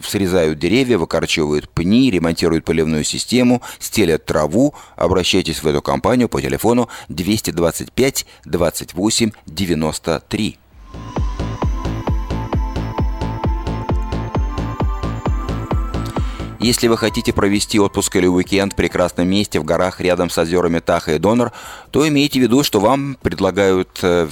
срезают 0.05 0.59
деревья, 0.59 0.99
выкорчевывают 0.99 1.70
пни, 1.70 2.11
ремонтируют 2.11 2.64
поливную 2.64 3.05
систему, 3.05 3.62
стелят 3.79 4.26
траву. 4.26 4.74
Обращайтесь 4.97 5.62
в 5.62 5.68
эту 5.68 5.81
компанию 5.81 6.29
по 6.29 6.43
телефону 6.43 6.89
225 7.09 8.26
28 8.45 9.31
93. 9.47 10.59
Если 16.61 16.88
вы 16.88 16.98
хотите 16.98 17.32
провести 17.32 17.78
отпуск 17.78 18.16
или 18.16 18.26
уикенд 18.26 18.72
в 18.72 18.76
прекрасном 18.76 19.28
месте 19.28 19.61
в 19.61 19.64
горах 19.64 20.00
рядом 20.00 20.28
с 20.28 20.36
озерами 20.38 20.80
Таха 20.80 21.14
и 21.14 21.18
Донор, 21.18 21.52
то 21.92 22.06
имейте 22.06 22.40
в 22.40 22.42
виду, 22.42 22.64
что 22.64 22.80
вам 22.80 23.16
предлагают 23.22 24.00
э, 24.02 24.26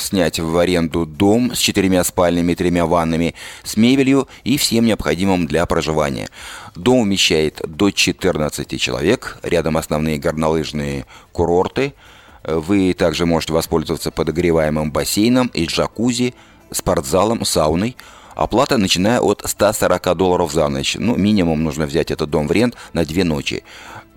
снять 0.00 0.40
в 0.40 0.58
аренду 0.58 1.06
дом 1.06 1.54
с 1.54 1.58
четырьмя 1.58 2.02
спальнями 2.02 2.52
и 2.52 2.54
тремя 2.56 2.84
ваннами, 2.84 3.36
с 3.62 3.76
мебелью 3.76 4.26
и 4.42 4.58
всем 4.58 4.86
необходимым 4.86 5.46
для 5.46 5.64
проживания. 5.66 6.28
Дом 6.74 7.04
вмещает 7.04 7.62
до 7.64 7.92
14 7.92 8.80
человек, 8.80 9.38
рядом 9.44 9.76
основные 9.76 10.18
горнолыжные 10.18 11.06
курорты. 11.30 11.94
Вы 12.42 12.92
также 12.92 13.24
можете 13.24 13.52
воспользоваться 13.52 14.10
подогреваемым 14.10 14.90
бассейном 14.90 15.46
и 15.54 15.66
джакузи, 15.66 16.34
спортзалом, 16.72 17.44
сауной– 17.44 17.96
Оплата 18.38 18.78
начиная 18.78 19.18
от 19.20 19.42
140 19.44 20.14
долларов 20.16 20.52
за 20.52 20.68
ночь. 20.68 20.96
Ну, 20.96 21.16
минимум 21.16 21.64
нужно 21.64 21.86
взять 21.86 22.12
этот 22.12 22.30
дом 22.30 22.46
в 22.46 22.52
рент 22.52 22.76
на 22.92 23.04
две 23.04 23.24
ночи. 23.24 23.64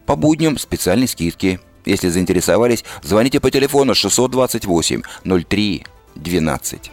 По 0.06 0.16
будням 0.16 0.60
специальные 0.60 1.08
скидки. 1.08 1.60
Если 1.86 2.08
заинтересовались, 2.10 2.86
звоните 3.02 3.40
по 3.40 3.50
телефону 3.50 3.96
628 3.96 5.02
03 5.50 5.86
12. 6.14 6.92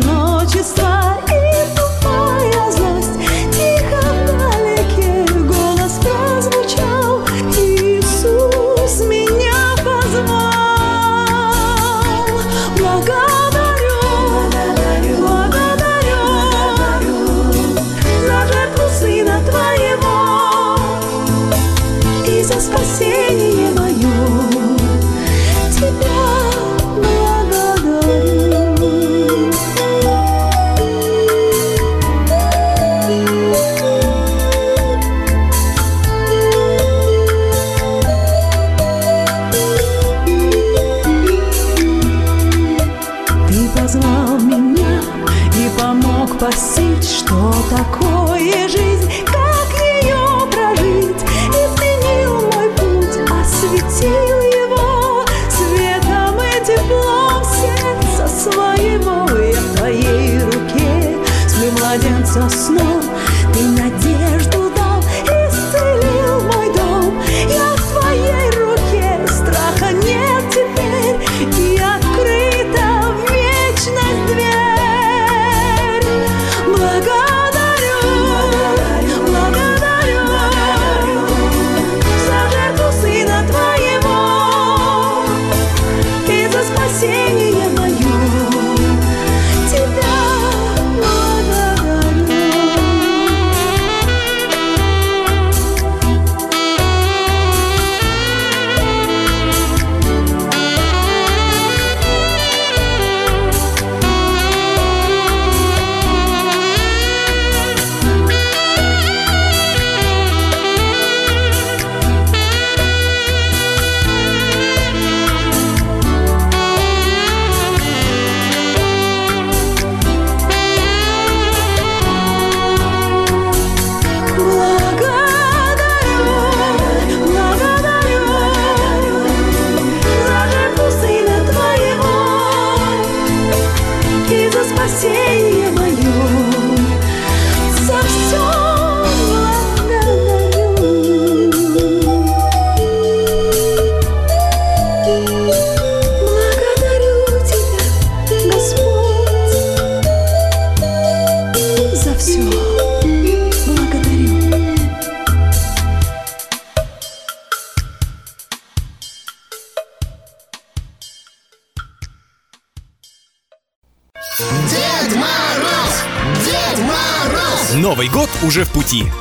no 0.00 0.21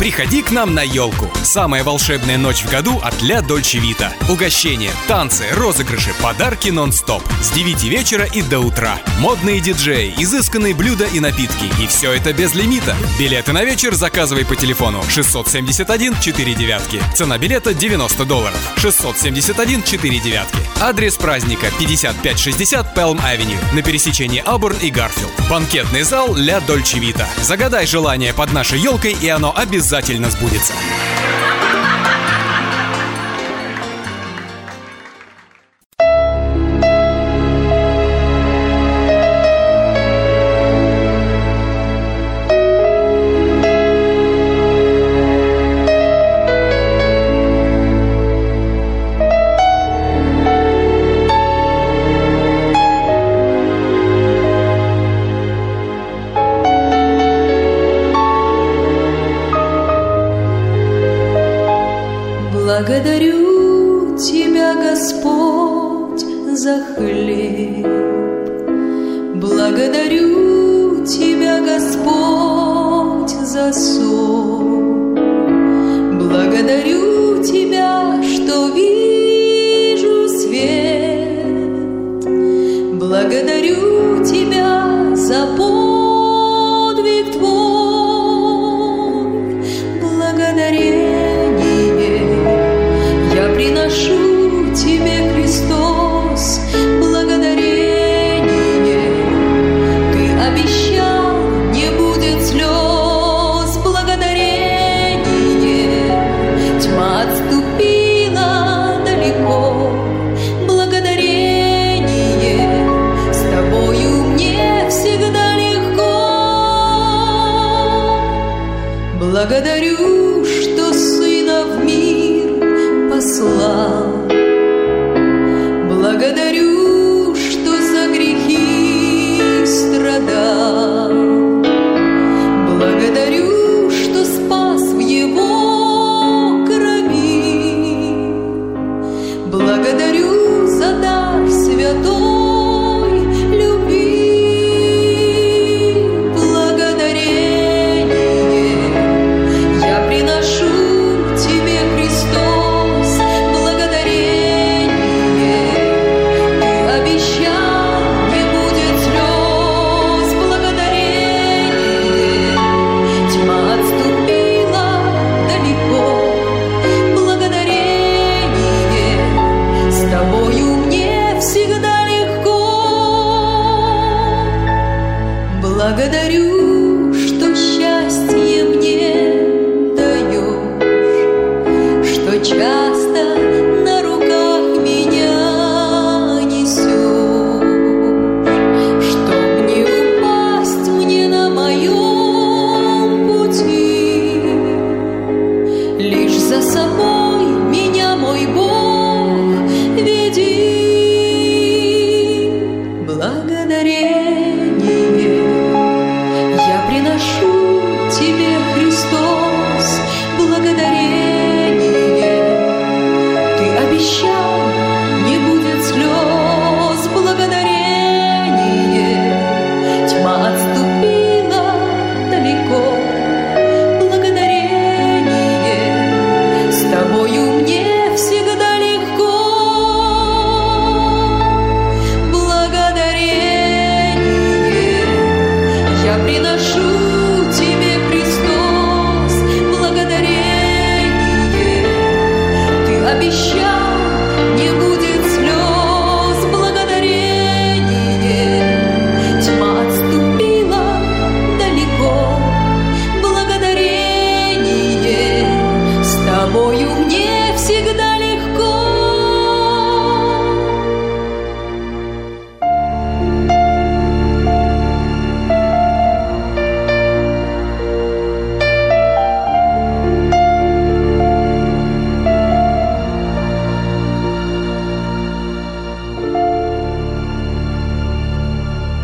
Приходи 0.02 0.42
к 0.42 0.50
нам 0.50 0.74
на 0.74 0.82
елку. 0.82 1.30
Самая 1.44 1.84
волшебная 1.84 2.40
ночь 2.40 2.64
в 2.64 2.72
году 2.72 3.00
от 3.04 3.22
La 3.22 3.44
Dolce 3.44 3.78
Vita. 3.78 4.12
Угощения, 4.30 4.90
танцы, 5.08 5.46
розыгрыши, 5.52 6.10
подарки 6.20 6.70
нон-стоп. 6.70 7.22
С 7.40 7.52
9 7.52 7.84
вечера 7.84 8.26
и 8.26 8.42
до 8.42 8.62
утра. 8.62 9.00
Модные 9.20 9.60
диджеи, 9.60 10.12
изысканные 10.18 10.74
блюда 10.74 11.06
и 11.06 11.20
напитки. 11.20 11.66
И 11.80 11.86
все 11.86 12.14
это 12.14 12.34
без 12.34 12.56
лимита. 12.56 12.96
Билеты 13.20 13.54
на 13.54 13.64
вечер 13.64 13.94
заказывай 13.94 14.44
по 14.44 14.56
телефону 14.56 15.04
671 15.08 16.20
4 16.20 16.56
девятки. 16.56 17.00
Цена 17.14 17.38
билета 17.38 17.76
90 17.76 18.26
долларов. 18.26 18.60
671 18.78 19.84
4 19.84 20.20
девятки. 20.20 20.58
Адрес 20.82 21.16
праздника 21.16 21.68
5560 21.78 22.96
Palm 22.96 23.22
Avenue 23.24 23.60
на 23.74 23.84
пересечении 23.84 24.42
Auburn 24.44 24.78
и 24.82 24.90
Garfield. 24.90 25.30
Банкетный 25.48 26.02
зал 26.02 26.36
La 26.36 26.60
Dolce 26.60 26.98
Vita. 26.98 27.28
Загадай 27.44 27.86
желание 27.86 28.34
под 28.34 28.52
нашей 28.52 28.80
елкой, 28.80 29.16
и 29.22 29.28
оно 29.28 29.56
обязательно 29.56 29.91
сбудется. 30.30 30.74